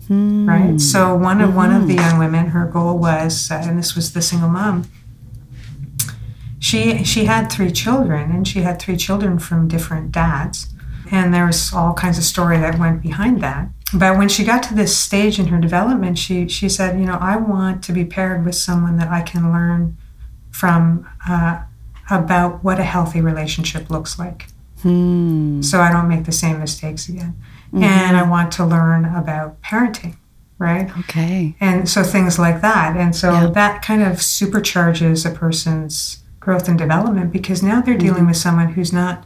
Hmm. 0.09 0.49
right 0.49 0.81
so 0.81 1.15
one 1.15 1.39
of 1.39 1.55
one 1.55 1.71
of 1.71 1.87
the 1.87 1.93
young 1.93 2.17
women 2.17 2.47
her 2.47 2.65
goal 2.65 2.97
was 2.97 3.51
uh, 3.51 3.61
and 3.63 3.77
this 3.77 3.95
was 3.95 4.11
the 4.13 4.21
single 4.23 4.49
mom 4.49 4.85
she 6.59 7.03
she 7.03 7.25
had 7.25 7.51
three 7.51 7.71
children 7.71 8.31
and 8.31 8.47
she 8.47 8.61
had 8.61 8.79
three 8.81 8.97
children 8.97 9.39
from 9.39 9.67
different 9.67 10.11
dads 10.11 10.73
and 11.11 11.33
there 11.33 11.45
was 11.45 11.71
all 11.73 11.93
kinds 11.93 12.17
of 12.17 12.23
story 12.23 12.57
that 12.57 12.77
went 12.79 13.01
behind 13.01 13.41
that 13.41 13.69
but 13.93 14.17
when 14.17 14.27
she 14.29 14.43
got 14.43 14.61
to 14.63 14.73
this 14.73 14.97
stage 14.97 15.39
in 15.39 15.47
her 15.47 15.59
development 15.59 16.17
she 16.17 16.47
she 16.47 16.67
said 16.67 16.99
you 16.99 17.05
know 17.05 17.17
i 17.21 17.35
want 17.37 17.83
to 17.83 17.91
be 17.93 18.03
paired 18.03 18.43
with 18.45 18.55
someone 18.55 18.97
that 18.97 19.07
i 19.09 19.21
can 19.21 19.51
learn 19.51 19.95
from 20.51 21.07
uh, 21.29 21.61
about 22.09 22.63
what 22.63 22.79
a 22.79 22.83
healthy 22.83 23.21
relationship 23.21 23.89
looks 23.89 24.17
like 24.17 24.47
Hmm. 24.81 25.61
so 25.61 25.81
I 25.81 25.91
don't 25.91 26.07
make 26.07 26.23
the 26.23 26.31
same 26.31 26.57
mistakes 26.57 27.09
again. 27.09 27.35
And 27.73 28.17
I 28.17 28.21
mm-hmm. 28.21 28.29
want 28.29 28.51
to 28.53 28.65
learn 28.65 29.05
about 29.05 29.61
parenting, 29.61 30.17
right? 30.57 30.89
Okay. 30.99 31.55
And 31.59 31.87
so 31.87 32.03
things 32.03 32.39
like 32.39 32.61
that. 32.61 32.97
And 32.97 33.15
so 33.15 33.31
Yeah. 33.31 33.47
that 33.47 33.81
kind 33.81 34.01
of 34.01 34.17
supercharges 34.17 35.25
a 35.25 35.33
person's 35.33 36.23
growth 36.39 36.67
and 36.67 36.77
development 36.77 37.31
because 37.31 37.61
now 37.61 37.81
they're 37.81 37.97
dealing 37.97 38.21
mm-hmm. 38.21 38.27
with 38.27 38.37
someone 38.37 38.73
who's 38.73 38.91
not 38.91 39.25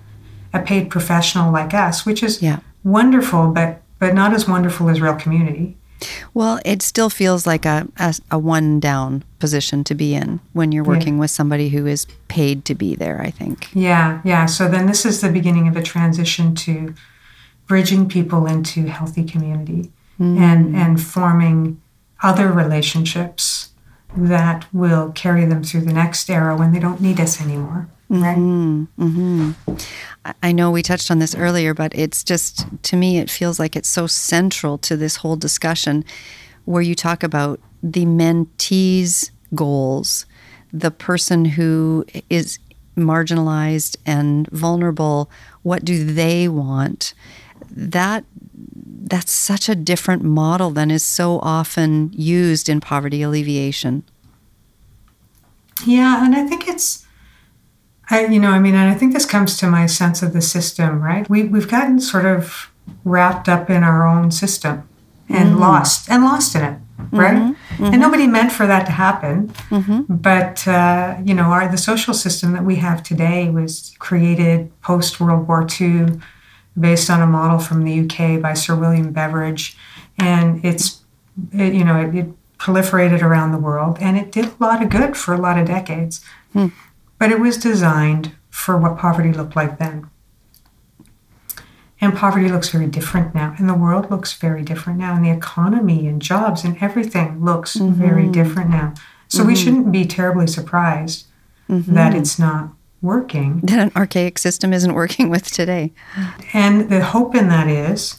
a 0.53 0.59
paid 0.59 0.89
professional 0.89 1.51
like 1.51 1.73
us, 1.73 2.05
which 2.05 2.21
is 2.21 2.41
Yeah. 2.41 2.59
wonderful, 2.83 3.47
but 3.51 3.81
but 3.99 4.13
not 4.13 4.33
as 4.33 4.49
wonderful 4.49 4.89
as 4.89 4.99
real 4.99 5.15
community. 5.15 5.77
Well, 6.33 6.59
it 6.65 6.81
still 6.81 7.09
feels 7.09 7.47
like 7.47 7.65
a, 7.65 7.87
a, 7.97 8.13
a 8.31 8.37
one 8.37 8.81
down 8.81 9.23
position 9.39 9.85
to 9.85 9.95
be 9.95 10.13
in 10.13 10.41
when 10.51 10.73
you're 10.73 10.83
working 10.83 11.17
with 11.17 11.31
somebody 11.31 11.69
who 11.69 11.85
is 11.85 12.05
paid 12.27 12.65
to 12.65 12.75
be 12.75 12.95
there, 12.95 13.21
I 13.21 13.29
think. 13.29 13.69
Yeah, 13.73 14.19
yeah. 14.25 14.45
So 14.45 14.67
then 14.67 14.87
this 14.87 15.05
is 15.05 15.21
the 15.21 15.29
beginning 15.29 15.69
of 15.69 15.77
a 15.77 15.81
transition 15.81 16.55
to 16.55 16.93
bridging 17.67 18.07
people 18.07 18.45
into 18.45 18.87
healthy 18.87 19.23
community 19.23 19.91
mm. 20.19 20.37
and 20.37 20.75
and 20.75 21.01
forming 21.01 21.81
other 22.21 22.51
relationships 22.51 23.69
that 24.15 24.65
will 24.73 25.11
carry 25.11 25.45
them 25.45 25.63
through 25.63 25.81
the 25.81 25.93
next 25.93 26.29
era 26.29 26.55
when 26.55 26.71
they 26.71 26.79
don't 26.79 27.01
need 27.01 27.19
us 27.19 27.41
anymore. 27.41 27.89
Right? 28.09 28.37
Mm-hmm. 28.37 29.03
Mm-hmm. 29.03 29.71
I- 30.25 30.33
I 30.41 30.51
know 30.51 30.71
we 30.71 30.83
touched 30.83 31.09
on 31.09 31.19
this 31.19 31.35
earlier, 31.35 31.73
but 31.73 31.93
it's 31.95 32.23
just, 32.23 32.65
to 32.83 32.95
me, 32.95 33.17
it 33.17 33.29
feels 33.29 33.59
like 33.59 33.75
it's 33.75 33.89
so 33.89 34.07
central 34.07 34.77
to 34.79 34.95
this 34.95 35.17
whole 35.17 35.35
discussion 35.35 36.05
where 36.65 36.81
you 36.81 36.95
talk 36.95 37.23
about 37.23 37.59
the 37.81 38.05
mentee's 38.05 39.31
goals, 39.55 40.25
the 40.71 40.91
person 40.91 41.43
who 41.43 42.05
is 42.29 42.59
marginalized 42.95 43.97
and 44.05 44.47
vulnerable, 44.51 45.29
what 45.63 45.83
do 45.83 46.05
they 46.05 46.47
want? 46.47 47.13
That 47.73 48.25
that's 49.05 49.31
such 49.31 49.67
a 49.67 49.75
different 49.75 50.23
model 50.23 50.69
than 50.71 50.89
is 50.89 51.03
so 51.03 51.39
often 51.41 52.11
used 52.13 52.69
in 52.69 52.79
poverty 52.79 53.21
alleviation. 53.21 54.03
Yeah, 55.85 56.25
and 56.25 56.35
I 56.35 56.45
think 56.47 56.67
it's, 56.67 57.05
I 58.09 58.25
you 58.25 58.39
know, 58.39 58.51
I 58.51 58.59
mean, 58.59 58.75
and 58.75 58.89
I 58.89 58.93
think 58.93 59.13
this 59.13 59.25
comes 59.25 59.57
to 59.57 59.67
my 59.67 59.85
sense 59.87 60.21
of 60.21 60.33
the 60.33 60.41
system, 60.41 61.01
right? 61.01 61.29
We 61.29 61.43
we've 61.43 61.67
gotten 61.67 61.99
sort 61.99 62.25
of 62.25 62.71
wrapped 63.03 63.49
up 63.49 63.69
in 63.69 63.83
our 63.83 64.07
own 64.07 64.31
system 64.31 64.87
and 65.29 65.55
mm. 65.55 65.59
lost 65.59 66.09
and 66.09 66.23
lost 66.23 66.55
in 66.55 66.63
it, 66.63 66.79
right? 67.11 67.35
Mm-hmm, 67.35 67.83
mm-hmm. 67.83 67.85
And 67.85 67.99
nobody 67.99 68.27
meant 68.27 68.51
for 68.51 68.67
that 68.67 68.85
to 68.85 68.91
happen. 68.91 69.49
Mm-hmm. 69.69 70.15
But 70.15 70.67
uh, 70.67 71.17
you 71.23 71.33
know, 71.33 71.45
our 71.45 71.67
the 71.67 71.77
social 71.77 72.13
system 72.13 72.53
that 72.53 72.63
we 72.63 72.75
have 72.77 73.03
today 73.03 73.49
was 73.49 73.93
created 73.99 74.71
post 74.81 75.19
World 75.19 75.47
War 75.47 75.67
II, 75.79 76.19
based 76.79 77.09
on 77.09 77.21
a 77.21 77.27
model 77.27 77.59
from 77.59 77.83
the 77.83 77.99
UK 78.01 78.41
by 78.41 78.53
Sir 78.53 78.75
William 78.75 79.11
Beveridge, 79.11 79.77
and 80.17 80.63
it's 80.63 81.01
it, 81.51 81.73
you 81.73 81.83
know 81.83 81.99
it, 81.99 82.15
it 82.15 82.27
proliferated 82.57 83.21
around 83.21 83.51
the 83.51 83.57
world 83.57 83.97
and 83.99 84.15
it 84.17 84.31
did 84.31 84.45
a 84.45 84.55
lot 84.57 84.81
of 84.81 84.89
good 84.89 85.17
for 85.17 85.33
a 85.33 85.37
lot 85.37 85.59
of 85.59 85.67
decades. 85.67 86.23
Hmm. 86.53 86.67
But 87.19 87.31
it 87.31 87.39
was 87.39 87.57
designed 87.57 88.31
for 88.49 88.77
what 88.77 88.97
poverty 88.97 89.33
looked 89.33 89.55
like 89.55 89.79
then. 89.79 90.09
And 91.99 92.15
poverty 92.15 92.49
looks 92.49 92.69
very 92.69 92.87
different 92.87 93.33
now, 93.33 93.55
and 93.57 93.69
the 93.69 93.73
world 93.73 94.11
looks 94.11 94.33
very 94.33 94.61
different 94.61 94.99
now, 94.99 95.15
and 95.15 95.23
the 95.23 95.31
economy 95.31 96.05
and 96.05 96.21
jobs 96.21 96.65
and 96.65 96.77
everything 96.81 97.43
looks 97.43 97.75
very 97.75 98.23
mm-hmm. 98.23 98.31
different 98.33 98.69
now. 98.69 98.93
So 99.29 99.43
we 99.43 99.53
mm-hmm. 99.53 99.63
shouldn't 99.63 99.91
be 99.91 100.05
terribly 100.05 100.47
surprised 100.47 101.27
mm-hmm. 101.69 101.93
that 101.93 102.13
it's 102.13 102.37
not 102.37 102.71
working. 103.03 103.59
That 103.63 103.77
an 103.79 103.91
archaic 103.95 104.39
system 104.39 104.73
isn't 104.73 104.93
working 104.93 105.29
with 105.29 105.51
today. 105.51 105.91
And 106.53 106.89
the 106.89 107.03
hope 107.03 107.35
in 107.35 107.49
that 107.49 107.67
is 107.67 108.17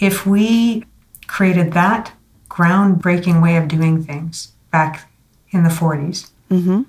if 0.00 0.26
we 0.26 0.84
created 1.28 1.72
that 1.74 2.12
groundbreaking 2.48 3.42
way 3.42 3.56
of 3.56 3.68
doing 3.68 4.02
things 4.02 4.52
back 4.72 5.08
in 5.50 5.62
the 5.62 5.70
40s 5.70 6.30
Mm-hmm. 6.50 6.82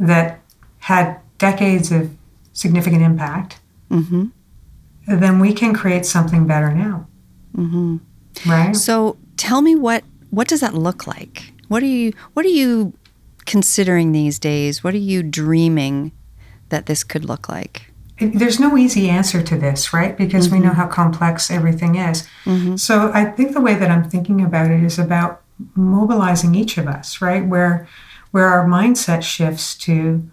that 0.00 0.40
had 0.80 1.18
decades 1.38 1.90
of 1.92 2.10
significant 2.52 3.02
impact, 3.02 3.60
Mm-hmm. 3.90 4.26
then 5.06 5.38
we 5.40 5.54
can 5.54 5.72
create 5.74 6.04
something 6.04 6.46
better 6.46 6.74
now. 6.74 7.06
Mm-hmm. 7.56 7.96
Right? 8.48 8.76
So 8.76 9.16
tell 9.38 9.62
me 9.62 9.74
what 9.74 10.04
what 10.30 10.46
does 10.46 10.60
that 10.60 10.74
look 10.74 11.06
like? 11.06 11.52
What 11.68 11.82
are 11.82 11.86
you 11.86 12.12
what 12.34 12.44
are 12.44 12.50
you 12.50 12.92
considering 13.46 14.12
these 14.12 14.38
days? 14.38 14.84
What 14.84 14.92
are 14.92 14.98
you 15.12 15.22
dreaming 15.22 16.12
that 16.70 16.86
this 16.86 17.04
could 17.04 17.24
look 17.24 17.48
like? 17.48 17.86
There's 18.20 18.58
no 18.58 18.76
easy 18.76 19.08
answer 19.08 19.42
to 19.42 19.56
this, 19.56 19.92
right? 19.92 20.16
Because 20.16 20.50
we 20.50 20.58
know 20.58 20.70
mm-hmm. 20.70 20.80
how 20.80 20.88
complex 20.88 21.50
everything 21.50 21.94
is. 21.94 22.26
Mm-hmm. 22.44 22.76
So 22.76 23.12
I 23.14 23.26
think 23.26 23.52
the 23.52 23.60
way 23.60 23.74
that 23.74 23.90
I'm 23.90 24.10
thinking 24.10 24.42
about 24.42 24.70
it 24.70 24.82
is 24.82 24.98
about 24.98 25.42
mobilizing 25.74 26.54
each 26.54 26.78
of 26.78 26.88
us, 26.88 27.20
right? 27.20 27.46
Where 27.46 27.88
where 28.30 28.46
our 28.46 28.66
mindset 28.66 29.22
shifts 29.22 29.74
to, 29.78 30.28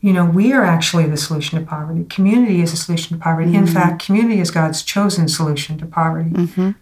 you 0.00 0.12
know, 0.12 0.26
we 0.26 0.52
are 0.52 0.62
actually 0.62 1.06
the 1.06 1.16
solution 1.16 1.58
to 1.58 1.64
poverty. 1.64 2.04
Community 2.04 2.60
is 2.60 2.72
a 2.72 2.76
solution 2.76 3.16
to 3.16 3.22
poverty. 3.22 3.54
In 3.54 3.64
mm-hmm. 3.64 3.74
fact, 3.74 4.04
community 4.04 4.40
is 4.40 4.50
God's 4.50 4.82
chosen 4.82 5.26
solution 5.26 5.78
to 5.78 5.86
poverty. 5.86 6.30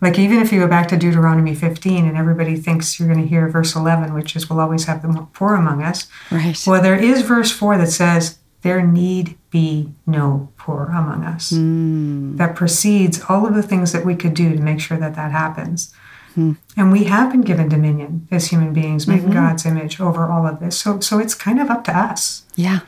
Like 0.01 0.19
even 0.19 0.41
if 0.41 0.53
you 0.53 0.61
go 0.61 0.67
back 0.67 0.89
to 0.89 0.97
Deuteronomy 0.97 1.55
15 1.55 2.07
and 2.07 2.17
everybody 2.17 2.57
thinks 2.57 2.99
you're 2.99 3.09
going 3.09 3.23
to 3.23 3.29
hear 3.29 3.49
verse 3.49 3.77
11, 3.77 4.15
which 4.15 4.35
is 4.35 4.51
we'll 4.51 4.61
always 4.61 4.87
have 4.87 5.03
the 5.03 5.27
poor 5.33 5.55
among 5.55 5.83
us. 5.83 6.09
Right. 6.31 6.61
Well, 6.67 6.83
there 6.83 6.99
is 6.99 7.23
verse 7.23 7.53
4 7.53 7.79
that 7.79 7.89
says, 7.91 8.39
There 8.67 8.85
need 8.85 9.39
be 9.51 9.93
no 10.07 10.49
poor 10.57 10.87
among 10.87 11.23
us. 11.23 11.51
Hmm. 11.51 12.37
That 12.37 12.57
precedes 12.57 13.23
all 13.29 13.47
of 13.47 13.55
the 13.55 13.63
things 13.63 13.93
that 13.93 14.05
we 14.05 14.17
could 14.17 14.35
do 14.35 14.55
to 14.57 14.61
make 14.61 14.81
sure 14.81 14.99
that 14.99 15.15
that 15.15 15.31
happens. 15.31 15.95
Hmm. 16.35 16.55
And 16.77 16.91
we 16.91 17.05
have 17.05 17.31
been 17.31 17.43
given 17.43 17.69
dominion 17.69 18.27
as 18.33 18.49
human 18.49 18.73
beings, 18.73 19.07
made 19.07 19.21
in 19.21 19.31
mm-hmm. 19.31 19.35
God's 19.35 19.65
image 19.65 20.01
over 20.01 20.27
all 20.27 20.47
of 20.47 20.59
this. 20.59 20.77
So, 20.77 20.99
so 20.99 21.21
it's 21.21 21.35
kind 21.35 21.61
of 21.61 21.71
up 21.71 21.85
to 21.85 21.97
us. 21.97 22.43
Yeah. 22.57 22.81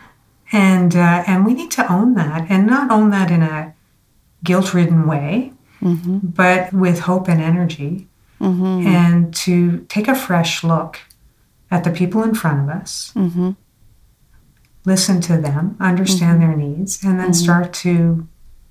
And, 0.51 0.97
uh, 0.97 1.23
and 1.29 1.47
we 1.47 1.55
need 1.55 1.71
to 1.73 1.93
own 1.93 2.15
that 2.15 2.51
and 2.51 2.67
not 2.67 2.91
own 2.91 3.11
that 3.11 3.31
in 3.31 3.43
a 3.43 3.75
guilt 4.43 4.75
ridden 4.75 5.07
way, 5.07 5.53
mm-hmm. 5.81 6.19
but 6.23 6.73
with 6.73 7.01
hope 7.01 7.29
and 7.29 7.41
energy. 7.41 8.09
Mm-hmm. 8.41 8.87
And 8.87 9.35
to 9.47 9.87
take 9.89 10.09
a 10.09 10.15
fresh 10.15 10.65
look 10.65 10.99
at 11.71 11.85
the 11.85 11.91
people 11.91 12.23
in 12.25 12.35
front 12.35 12.69
of 12.69 12.69
us, 12.69 13.13
Mm-hmm. 13.15 13.53
Listen 14.89 15.21
to 15.21 15.37
them, 15.37 15.77
understand 15.79 16.41
their 16.43 16.57
needs, 16.57 17.05
and 17.05 17.21
then 17.21 17.33
start 17.35 17.73
to 17.73 18.27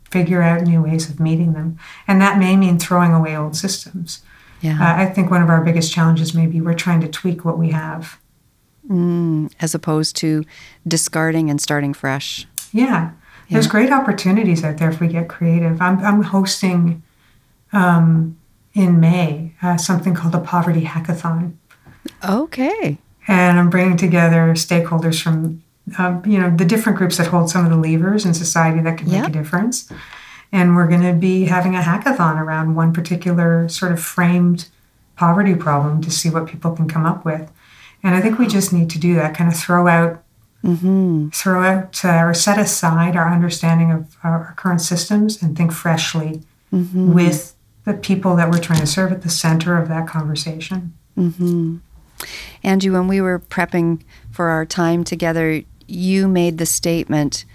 figure 0.10 0.42
out 0.42 0.64
new 0.64 0.82
ways 0.82 1.10
of 1.10 1.20
meeting 1.20 1.54
them. 1.54 1.78
And 2.08 2.22
that 2.22 2.38
may 2.38 2.56
mean 2.58 2.80
throwing 2.80 3.14
away 3.14 3.38
old 3.38 3.56
systems. 3.56 4.24
Yeah. 4.62 4.82
Uh, 4.82 5.04
I 5.04 5.06
think 5.06 5.30
one 5.30 5.44
of 5.44 5.50
our 5.50 5.64
biggest 5.64 5.94
challenges 5.94 6.34
may 6.34 6.48
be 6.48 6.60
we're 6.60 6.74
trying 6.74 7.02
to 7.02 7.08
tweak 7.08 7.46
what 7.46 7.58
we 7.58 7.70
have. 7.70 8.20
Mm, 8.90 9.52
as 9.60 9.76
opposed 9.76 10.16
to 10.18 10.44
discarding 10.88 11.50
and 11.50 11.62
starting 11.62 11.94
fresh. 11.94 12.48
Yeah, 12.74 13.12
there's 13.50 13.68
great 13.68 13.92
opportunities 13.92 14.64
out 14.64 14.78
there 14.78 14.90
if 14.90 15.00
we 15.00 15.08
get 15.08 15.28
creative. 15.30 15.82
I'm, 15.82 16.00
I'm 16.04 16.24
hosting 16.24 17.04
um, 17.72 18.38
in 18.74 19.00
May 19.00 19.54
uh, 19.62 19.78
something 19.78 20.14
called 20.16 20.36
a 20.36 20.40
Poverty 20.40 20.84
Hackathon. 20.84 21.54
Okay. 22.28 22.98
and 23.28 23.60
I'm 23.60 23.70
bringing 23.70 23.98
together 23.98 24.54
stakeholders 24.56 25.22
from, 25.22 25.64
um, 25.98 26.22
you 26.26 26.40
know, 26.40 26.50
the 26.56 26.66
different 26.66 26.98
groups 26.98 27.18
that 27.18 27.28
hold 27.28 27.50
some 27.50 27.66
of 27.66 27.72
the 27.72 27.78
levers 27.78 28.26
in 28.26 28.34
society 28.34 28.82
that 28.82 28.98
can 28.98 29.10
make 29.10 29.26
a 29.26 29.32
difference. 29.32 29.92
And 30.52 30.76
we're 30.76 30.88
going 30.88 31.02
to 31.02 31.14
be 31.14 31.46
having 31.46 31.76
a 31.76 31.80
hackathon 31.82 32.38
around 32.40 32.76
one 32.76 32.94
particular 32.94 33.68
sort 33.70 33.92
of 33.92 34.00
framed 34.02 34.70
poverty 35.16 35.56
problem 35.56 36.02
to 36.02 36.12
see 36.12 36.30
what 36.30 36.48
people 36.48 36.72
can 36.72 36.88
come 36.88 37.06
up 37.06 37.26
with. 37.26 37.52
And 38.04 38.16
I 38.16 38.22
think 38.22 38.38
we 38.40 38.48
just 38.48 38.72
need 38.72 38.90
to 38.92 39.00
do 39.00 39.16
that, 39.16 39.36
kind 39.36 39.52
of 39.52 39.58
throw 39.58 39.88
out, 39.88 40.24
Mm-hmm. 40.66 41.30
throw 41.30 41.64
out 41.64 42.04
uh, 42.04 42.24
or 42.26 42.34
set 42.34 42.58
aside 42.60 43.16
our 43.16 43.32
understanding 43.32 43.92
of 43.92 44.18
our 44.24 44.54
current 44.58 44.82
systems 44.82 45.42
and 45.42 45.56
think 45.56 45.72
freshly 45.72 46.42
Mm-hmm. 46.74 47.14
with 47.14 47.56
the 47.86 47.94
people 47.94 48.36
that 48.36 48.50
we're 48.52 48.60
trying 48.60 48.82
to 48.82 48.88
serve 48.88 49.14
at 49.14 49.22
the 49.22 49.30
center 49.30 49.78
of 49.78 49.88
that 49.88 50.08
conversation. 50.08 50.94
Mm-hmm. 51.18 51.78
Angie, 52.64 52.90
when 52.90 53.08
we 53.08 53.22
were 53.22 53.40
prepping 53.40 54.02
for 54.32 54.50
our 54.50 54.66
time 54.66 55.06
together, 55.06 55.62
you 55.88 56.28
made 56.28 56.58
the 56.58 56.66
statement 56.66 57.46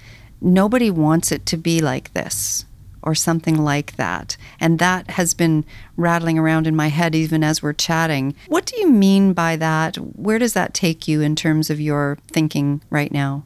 nobody 0.41 0.91
wants 0.91 1.31
it 1.31 1.47
to 1.47 1.57
be 1.57 1.81
like 1.81 2.13
this 2.15 2.65
or 3.03 3.15
something 3.15 3.57
like 3.57 3.97
that. 3.97 4.37
And 4.61 4.79
that 4.79 5.11
has 5.13 5.35
been 5.35 5.65
rattling 5.97 6.39
around 6.39 6.67
in 6.67 6.77
my 6.77 6.89
head 6.89 7.15
even 7.15 7.43
as 7.43 7.63
we're 7.63 7.73
chatting. 7.73 8.35
What 8.49 8.65
do 8.67 8.79
you 8.79 8.89
mean 8.89 9.33
by 9.33 9.57
that? 9.57 9.97
Where 9.97 10.39
does 10.39 10.53
that 10.53 10.73
take 10.75 11.09
you 11.09 11.21
in 11.21 11.35
terms 11.35 11.69
of 11.69 11.81
your 11.81 12.19
thinking 12.29 12.81
right 12.91 13.11
now? 13.13 13.45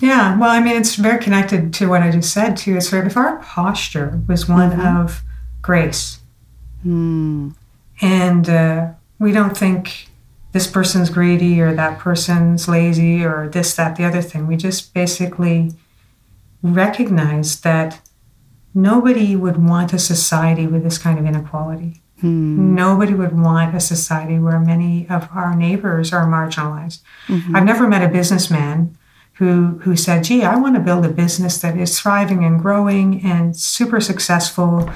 Yeah, 0.00 0.38
well, 0.38 0.50
I 0.50 0.60
mean, 0.60 0.76
it's 0.76 0.94
very 0.94 1.22
connected 1.22 1.74
to 1.74 1.88
what 1.88 2.02
I 2.02 2.10
just 2.10 2.32
said 2.32 2.56
too. 2.56 2.76
It's 2.76 2.88
sort 2.88 3.04
of 3.04 3.10
if 3.10 3.16
our 3.18 3.36
posture 3.38 4.20
was 4.26 4.48
one 4.48 4.80
of 4.80 5.22
grace, 5.60 6.20
Hmm. 6.82 7.50
and 8.00 8.48
uh, 8.48 8.88
we 9.18 9.32
don't 9.32 9.54
think 9.54 10.08
this 10.52 10.66
person's 10.66 11.10
greedy 11.10 11.60
or 11.60 11.74
that 11.74 11.98
person's 11.98 12.68
lazy 12.68 13.24
or 13.24 13.48
this, 13.48 13.74
that, 13.76 13.96
the 13.96 14.04
other 14.04 14.22
thing. 14.22 14.46
We 14.46 14.56
just 14.56 14.92
basically 14.92 15.72
recognize 16.62 17.60
that 17.60 18.00
nobody 18.74 19.36
would 19.36 19.56
want 19.56 19.92
a 19.92 19.98
society 19.98 20.66
with 20.66 20.82
this 20.82 20.98
kind 20.98 21.18
of 21.18 21.26
inequality. 21.26 22.02
Hmm. 22.20 22.74
Nobody 22.74 23.14
would 23.14 23.38
want 23.38 23.74
a 23.74 23.80
society 23.80 24.38
where 24.38 24.60
many 24.60 25.08
of 25.08 25.28
our 25.32 25.54
neighbors 25.54 26.12
are 26.12 26.26
marginalized. 26.26 27.00
I've 27.54 27.64
never 27.64 27.88
met 27.88 28.04
a 28.04 28.12
businessman 28.12 28.96
who 29.34 29.78
who 29.84 29.96
said, 29.96 30.24
"Gee, 30.24 30.44
I 30.44 30.56
want 30.56 30.74
to 30.74 30.82
build 30.82 31.06
a 31.06 31.08
business 31.08 31.58
that 31.58 31.78
is 31.78 31.98
thriving 31.98 32.44
and 32.44 32.60
growing 32.60 33.24
and 33.24 33.56
super 33.56 34.00
successful, 34.00 34.90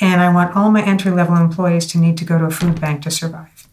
and 0.00 0.22
I 0.22 0.32
want 0.32 0.56
all 0.56 0.70
my 0.70 0.82
entry 0.82 1.10
level 1.10 1.36
employees 1.36 1.86
to 1.88 1.98
need 1.98 2.16
to 2.18 2.24
go 2.24 2.38
to 2.38 2.46
a 2.46 2.50
food 2.50 2.80
bank 2.80 3.02
to 3.02 3.10
survive." 3.10 3.68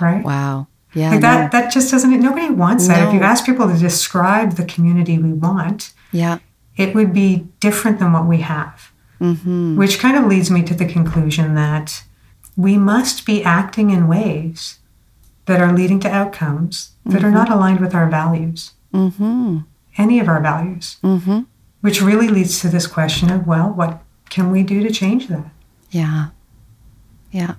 Right? 0.00 0.24
Wow. 0.24 0.66
Yeah. 0.94 1.10
Like 1.10 1.20
no. 1.20 1.28
that. 1.28 1.52
That 1.52 1.72
just 1.72 1.90
doesn't. 1.90 2.18
Nobody 2.20 2.50
wants 2.50 2.88
that. 2.88 3.06
If 3.08 3.14
you 3.14 3.20
ask 3.20 3.44
people 3.46 3.68
to 3.68 3.78
describe 3.78 4.52
the 4.52 4.64
community 4.64 5.18
we 5.18 5.32
want, 5.32 5.92
Yeah. 6.12 6.38
it 6.76 6.94
would 6.94 7.12
be 7.12 7.46
different 7.60 7.98
than 8.00 8.12
what 8.12 8.26
we 8.26 8.38
have. 8.38 8.90
Mm-hmm. 9.20 9.76
Which 9.76 9.98
kind 9.98 10.16
of 10.16 10.24
leads 10.26 10.50
me 10.50 10.62
to 10.64 10.74
the 10.74 10.86
conclusion 10.86 11.54
that 11.54 12.02
we 12.56 12.76
must 12.78 13.24
be 13.26 13.44
acting 13.44 13.90
in 13.90 14.08
ways 14.08 14.78
that 15.46 15.60
are 15.60 15.72
leading 15.72 16.00
to 16.00 16.08
outcomes 16.10 16.92
that 17.06 17.22
are 17.24 17.30
not 17.30 17.50
aligned 17.50 17.80
with 17.80 17.94
our 17.94 18.08
values, 18.08 18.72
Mm-hmm. 18.92 19.58
any 19.98 20.18
of 20.20 20.28
our 20.28 20.40
values, 20.40 20.96
Mm-hmm. 21.04 21.40
which 21.82 22.02
really 22.02 22.28
leads 22.28 22.60
to 22.60 22.68
this 22.68 22.86
question 22.86 23.30
of, 23.30 23.46
well, 23.46 23.70
what 23.70 24.02
can 24.30 24.50
we 24.50 24.62
do 24.64 24.82
to 24.82 24.90
change 24.90 25.28
that? 25.28 25.50
Yeah. 25.90 26.28
Yeah. 27.30 27.54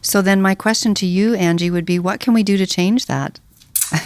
So 0.00 0.22
then 0.22 0.40
my 0.42 0.54
question 0.54 0.94
to 0.94 1.06
you, 1.06 1.34
Angie, 1.34 1.70
would 1.70 1.84
be 1.84 1.98
what 1.98 2.20
can 2.20 2.34
we 2.34 2.42
do 2.42 2.56
to 2.56 2.66
change 2.66 3.06
that? 3.06 3.40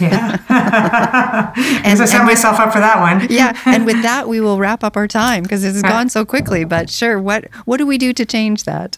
Yeah. 0.01 0.37
And- 1.57 2.01
I 2.01 2.05
set 2.05 2.19
and 2.19 2.27
with- 2.27 2.37
myself 2.37 2.59
up 2.59 2.73
for 2.73 2.79
that 2.79 2.99
one. 2.99 3.27
yeah, 3.31 3.57
and 3.65 3.85
with 3.85 4.01
that 4.03 4.27
we 4.27 4.41
will 4.41 4.59
wrap 4.59 4.83
up 4.83 4.97
our 4.97 5.07
time 5.07 5.43
because 5.43 5.63
it's 5.63 5.81
gone 5.81 6.09
so 6.09 6.25
quickly. 6.25 6.65
But 6.65 6.89
sure, 6.89 7.19
what 7.19 7.45
what 7.65 7.77
do 7.77 7.85
we 7.87 7.97
do 7.97 8.11
to 8.13 8.25
change 8.25 8.65
that? 8.65 8.97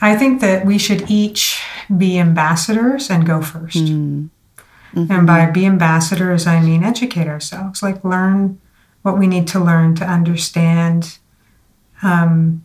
I 0.00 0.16
think 0.16 0.40
that 0.40 0.64
we 0.64 0.78
should 0.78 1.10
each 1.10 1.60
be 1.96 2.18
ambassadors 2.18 3.10
and 3.10 3.26
go 3.26 3.40
1st 3.40 4.28
And 4.94 5.26
by 5.26 5.46
be 5.50 5.66
ambassadors, 5.66 6.46
I 6.46 6.60
mean 6.60 6.84
educate 6.84 7.26
ourselves, 7.26 7.82
like 7.82 8.04
learn 8.04 8.60
what 9.02 9.18
we 9.18 9.26
need 9.26 9.48
to 9.48 9.58
learn 9.58 9.94
to 9.96 10.04
understand 10.04 11.18
um, 12.02 12.62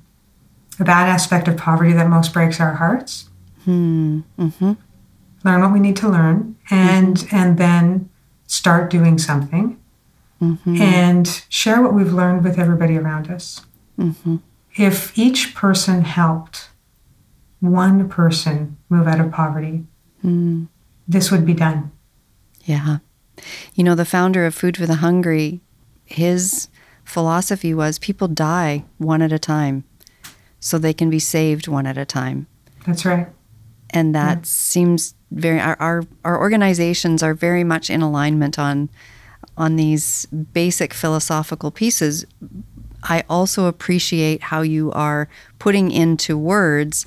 that 0.79 1.07
aspect 1.09 1.47
of 1.47 1.57
poverty 1.57 1.93
that 1.93 2.07
most 2.09 2.33
breaks 2.33 2.59
our 2.59 2.75
hearts. 2.75 3.29
Hmm. 3.65 4.21
Mm-hmm. 4.39 4.73
Learn 5.43 5.61
what 5.61 5.73
we 5.73 5.79
need 5.79 5.95
to 5.97 6.09
learn, 6.09 6.55
and 6.69 7.25
and 7.31 7.57
then 7.57 8.09
start 8.47 8.89
doing 8.89 9.17
something, 9.17 9.79
Mm-hmm. 10.41 10.79
and 10.81 11.43
share 11.49 11.81
what 11.81 11.93
we've 11.95 12.13
learned 12.13 12.43
with 12.43 12.59
everybody 12.59 12.95
around 12.97 13.29
us. 13.31 13.65
Mm-hmm. 13.99 14.35
if 14.75 15.17
each 15.17 15.55
person 15.55 16.03
helped 16.03 16.69
one 17.59 18.07
person 18.07 18.77
move 18.89 19.07
out 19.07 19.19
of 19.19 19.31
poverty, 19.31 19.85
Mm. 20.23 20.67
this 21.07 21.31
would 21.31 21.45
be 21.45 21.53
done. 21.55 21.91
Yeah. 22.65 22.97
You 23.73 23.83
know, 23.83 23.95
the 23.95 24.05
founder 24.05 24.45
of 24.45 24.53
Food 24.53 24.77
for 24.77 24.85
the 24.85 24.95
Hungry, 24.95 25.61
his 26.05 26.67
philosophy 27.03 27.73
was 27.73 27.97
people 27.97 28.27
die 28.27 28.83
one 28.99 29.21
at 29.23 29.31
a 29.31 29.39
time 29.39 29.83
so 30.59 30.77
they 30.77 30.93
can 30.93 31.09
be 31.09 31.19
saved 31.19 31.67
one 31.67 31.85
at 31.85 31.97
a 31.97 32.05
time. 32.05 32.47
That's 32.85 33.05
right. 33.05 33.27
And 33.91 34.13
that 34.15 34.45
seems 34.45 35.15
very 35.31 35.59
our, 35.59 35.77
our 35.79 36.03
our 36.23 36.39
organizations 36.39 37.23
are 37.23 37.33
very 37.33 37.63
much 37.63 37.89
in 37.89 38.01
alignment 38.01 38.57
on 38.57 38.89
on 39.57 39.75
these 39.75 40.25
basic 40.25 40.93
philosophical 40.93 41.71
pieces. 41.71 42.25
I 43.03 43.23
also 43.29 43.65
appreciate 43.65 44.43
how 44.43 44.61
you 44.61 44.91
are 44.91 45.29
putting 45.59 45.91
into 45.91 46.37
words 46.37 47.05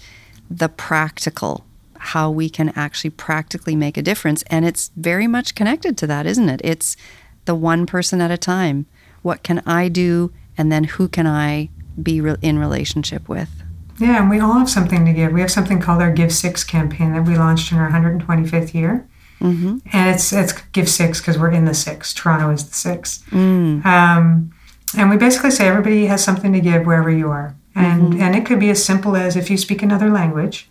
the 0.51 0.69
practical, 0.69 1.65
how 1.99 2.31
we 2.31 2.49
can 2.49 2.71
actually 2.71 3.11
practically 3.11 3.77
make 3.77 3.97
a 3.97 4.03
difference. 4.03 4.43
And 4.49 4.65
it's 4.65 4.91
very 4.97 5.27
much 5.27 5.55
connected 5.55 5.97
to 5.99 6.07
that, 6.09 6.27
isn't 6.27 6.49
it? 6.49 6.61
It's 6.65 6.97
the 7.45 7.55
one 7.55 7.87
person 7.87 8.21
at 8.21 8.31
a 8.31 8.39
time. 8.39 8.87
What 9.23 9.43
can 9.43 9.63
I 9.67 9.89
do? 9.89 10.33
And 10.57 10.73
then 10.73 10.85
who 10.85 11.09
can 11.09 11.27
I 11.27 11.71
be 12.03 12.21
re- 12.21 12.37
in 12.43 12.59
relationship 12.59 13.29
with? 13.29 13.51
Yeah, 13.99 14.21
and 14.21 14.31
we 14.31 14.41
all 14.41 14.55
have 14.55 14.71
something 14.71 15.05
to 15.05 15.13
give. 15.13 15.33
We 15.33 15.41
have 15.43 15.51
something 15.51 15.81
called 15.81 16.01
our 16.01 16.11
Give 16.11 16.33
Six 16.33 16.65
campaign 16.65 17.13
that 17.13 17.25
we 17.25 17.37
launched 17.37 17.71
in 17.71 17.79
our 17.79 17.91
125th 17.91 18.73
year. 18.73 19.07
Mm-hmm. 19.41 19.79
And 19.93 20.15
it's 20.15 20.33
it's 20.33 20.53
Give 20.73 20.89
Six 20.89 21.21
because 21.21 21.39
we're 21.39 21.51
in 21.51 21.65
the 21.65 21.75
six. 21.75 22.13
Toronto 22.13 22.51
is 22.51 22.69
the 22.69 22.75
six. 22.75 23.23
Mm. 23.31 23.85
Um, 23.85 24.53
and 24.97 25.11
we 25.11 25.17
basically 25.17 25.51
say 25.51 25.69
everybody 25.69 26.07
has 26.07 26.23
something 26.23 26.53
to 26.53 26.61
give 26.61 26.87
wherever 26.87 27.11
you 27.11 27.31
are. 27.31 27.55
And, 27.75 28.15
mm-hmm. 28.15 28.23
and 28.23 28.35
it 28.35 28.45
could 28.45 28.59
be 28.59 28.71
as 28.71 28.85
simple 28.85 29.17
as 29.17 29.37
if 29.37 29.51
you 29.51 29.57
speak 29.57 29.83
another 29.83 30.11
language. 30.11 30.69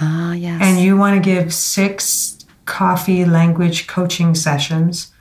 Ah, 0.00 0.32
yes. 0.32 0.60
And 0.62 0.80
you 0.80 0.96
want 0.96 1.16
to 1.16 1.22
give 1.24 1.54
six 1.54 2.44
coffee 2.66 3.24
language 3.24 3.86
coaching 3.86 4.34
sessions 4.34 5.12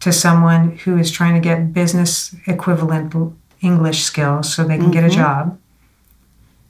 to 0.00 0.12
someone 0.12 0.78
who 0.78 0.96
is 0.96 1.10
trying 1.10 1.34
to 1.34 1.40
get 1.40 1.74
business 1.74 2.34
equivalent 2.46 3.10
English 3.60 4.02
skills 4.02 4.52
so 4.52 4.64
they 4.64 4.76
can 4.76 4.84
mm-hmm. 4.84 4.92
get 4.92 5.04
a 5.04 5.08
mm-hmm. 5.08 5.16
job, 5.16 5.58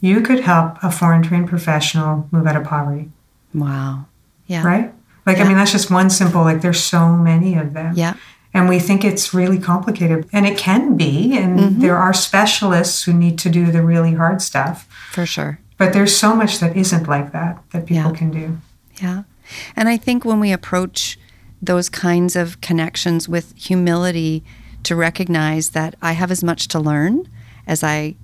you 0.00 0.20
could 0.20 0.40
help 0.40 0.76
a 0.82 0.90
foreign 0.90 1.22
trained 1.22 1.48
professional 1.48 2.28
move 2.30 2.46
out 2.46 2.56
of 2.56 2.64
poverty. 2.64 3.10
Wow. 3.54 4.06
Yeah. 4.46 4.66
Right? 4.66 4.92
Like, 5.26 5.36
yeah. 5.36 5.44
I 5.44 5.48
mean, 5.48 5.56
that's 5.56 5.72
just 5.72 5.90
one 5.90 6.10
simple, 6.10 6.42
like, 6.42 6.62
there's 6.62 6.82
so 6.82 7.08
many 7.10 7.56
of 7.56 7.74
them. 7.74 7.94
Yeah. 7.94 8.14
And 8.52 8.68
we 8.68 8.78
think 8.80 9.04
it's 9.04 9.32
really 9.32 9.58
complicated. 9.58 10.28
And 10.32 10.46
it 10.46 10.58
can 10.58 10.96
be. 10.96 11.36
And 11.36 11.58
mm-hmm. 11.58 11.80
there 11.80 11.96
are 11.96 12.12
specialists 12.12 13.04
who 13.04 13.12
need 13.12 13.38
to 13.40 13.50
do 13.50 13.70
the 13.70 13.82
really 13.82 14.14
hard 14.14 14.42
stuff. 14.42 14.88
For 15.12 15.26
sure. 15.26 15.60
But 15.78 15.92
there's 15.92 16.16
so 16.16 16.34
much 16.34 16.58
that 16.58 16.76
isn't 16.76 17.06
like 17.06 17.32
that 17.32 17.62
that 17.70 17.86
people 17.86 18.10
yeah. 18.10 18.16
can 18.16 18.30
do. 18.30 18.58
Yeah. 19.00 19.22
And 19.76 19.88
I 19.88 19.96
think 19.96 20.24
when 20.24 20.40
we 20.40 20.52
approach 20.52 21.18
those 21.62 21.88
kinds 21.88 22.36
of 22.36 22.60
connections 22.60 23.28
with 23.28 23.54
humility 23.56 24.42
to 24.84 24.96
recognize 24.96 25.70
that 25.70 25.94
I 26.00 26.12
have 26.12 26.30
as 26.30 26.42
much 26.42 26.68
to 26.68 26.80
learn 26.80 27.28
as 27.66 27.82
I 27.82 28.16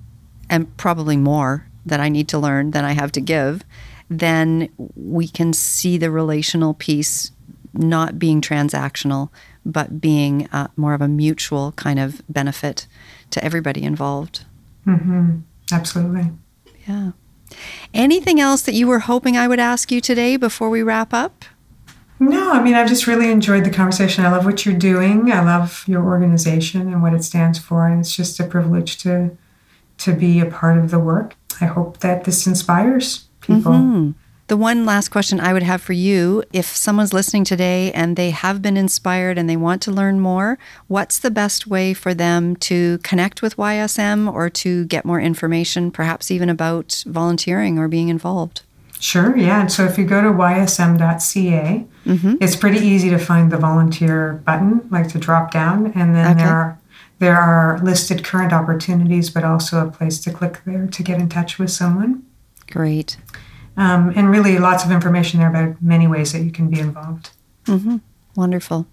and 0.49 0.75
probably 0.77 1.17
more 1.17 1.67
that 1.85 1.99
I 1.99 2.09
need 2.09 2.27
to 2.29 2.39
learn 2.39 2.71
than 2.71 2.85
I 2.85 2.93
have 2.93 3.11
to 3.13 3.21
give, 3.21 3.63
then 4.09 4.69
we 4.95 5.27
can 5.27 5.53
see 5.53 5.97
the 5.97 6.11
relational 6.11 6.73
piece 6.73 7.31
not 7.73 8.17
being 8.17 8.41
transactional, 8.41 9.29
but 9.65 10.01
being 10.01 10.47
uh, 10.51 10.67
more 10.75 10.93
of 10.93 11.01
a 11.01 11.07
mutual 11.07 11.73
kind 11.73 11.99
of 11.99 12.21
benefit 12.29 12.87
to 13.31 13.43
everybody 13.43 13.83
involved. 13.83 14.45
Mm-hmm. 14.85 15.39
Absolutely. 15.71 16.31
Yeah. 16.87 17.11
Anything 17.93 18.39
else 18.39 18.61
that 18.63 18.73
you 18.73 18.87
were 18.87 18.99
hoping 18.99 19.37
I 19.37 19.47
would 19.47 19.59
ask 19.59 19.91
you 19.91 20.01
today 20.01 20.37
before 20.37 20.69
we 20.69 20.83
wrap 20.83 21.13
up? 21.13 21.45
No, 22.19 22.51
I 22.51 22.63
mean, 22.63 22.73
I've 22.73 22.87
just 22.87 23.05
really 23.05 23.29
enjoyed 23.29 23.63
the 23.63 23.69
conversation. 23.69 24.25
I 24.25 24.31
love 24.31 24.45
what 24.45 24.65
you're 24.65 24.75
doing. 24.75 25.31
I 25.31 25.43
love 25.43 25.83
your 25.87 26.03
organization 26.03 26.81
and 26.81 27.03
what 27.03 27.13
it 27.13 27.23
stands 27.23 27.59
for. 27.59 27.87
And 27.87 27.99
it's 27.99 28.15
just 28.15 28.39
a 28.39 28.43
privilege 28.43 28.97
to 28.99 29.37
to 29.99 30.13
be 30.13 30.39
a 30.39 30.45
part 30.45 30.77
of 30.77 30.91
the 30.91 30.99
work. 30.99 31.35
I 31.59 31.65
hope 31.65 31.99
that 31.99 32.23
this 32.23 32.45
inspires 32.45 33.27
people. 33.41 33.71
Mm-hmm. 33.71 34.11
The 34.47 34.55
one 34.55 34.85
last 34.85 35.09
question 35.09 35.41
I 35.41 35.51
would 35.51 35.63
have 35.63 35.81
for 35.81 35.91
you 35.91 36.41
if 36.53 36.67
someone's 36.67 37.13
listening 37.13 37.43
today 37.43 37.91
and 37.91 38.15
they 38.15 38.29
have 38.29 38.61
been 38.61 38.77
inspired 38.77 39.37
and 39.37 39.49
they 39.49 39.57
want 39.57 39.81
to 39.81 39.91
learn 39.91 40.21
more, 40.21 40.57
what's 40.87 41.19
the 41.19 41.31
best 41.31 41.67
way 41.67 41.93
for 41.93 42.13
them 42.13 42.55
to 42.57 42.99
connect 42.99 43.41
with 43.41 43.57
YSM 43.57 44.31
or 44.31 44.49
to 44.51 44.85
get 44.85 45.03
more 45.03 45.19
information, 45.19 45.91
perhaps 45.91 46.31
even 46.31 46.47
about 46.47 47.03
volunteering 47.07 47.77
or 47.77 47.89
being 47.89 48.07
involved? 48.07 48.61
Sure, 48.99 49.35
yeah. 49.37 49.61
And 49.61 49.71
so 49.71 49.85
if 49.85 49.97
you 49.97 50.05
go 50.05 50.21
to 50.21 50.29
ysm.ca, 50.29 51.85
mm-hmm. 52.05 52.35
it's 52.41 52.55
pretty 52.55 52.79
easy 52.79 53.09
to 53.09 53.19
find 53.19 53.51
the 53.51 53.57
volunteer 53.57 54.41
button, 54.45 54.87
like 54.89 55.07
to 55.09 55.19
drop 55.19 55.51
down, 55.51 55.91
and 55.93 56.15
then 56.15 56.31
okay. 56.31 56.43
there 56.43 56.53
are 56.53 56.79
there 57.19 57.37
are 57.37 57.79
listed 57.79 58.23
current 58.23 58.53
opportunities, 58.53 59.29
but 59.29 59.43
also 59.43 59.87
a 59.87 59.89
place 59.89 60.19
to 60.19 60.31
click 60.31 60.61
there 60.65 60.85
to 60.87 61.03
get 61.03 61.19
in 61.19 61.29
touch 61.29 61.57
with 61.57 61.71
someone. 61.71 62.23
Great. 62.69 63.17
Um, 63.75 64.13
and 64.15 64.29
really 64.29 64.57
lots 64.59 64.85
of 64.85 64.91
information 64.91 65.39
there 65.39 65.49
about 65.49 65.81
many 65.81 66.07
ways 66.07 66.33
that 66.33 66.41
you 66.41 66.51
can 66.51 66.69
be 66.69 66.79
involved. 66.79 67.31
Mm-hmm. 67.65 67.97
Wonderful. 68.35 68.85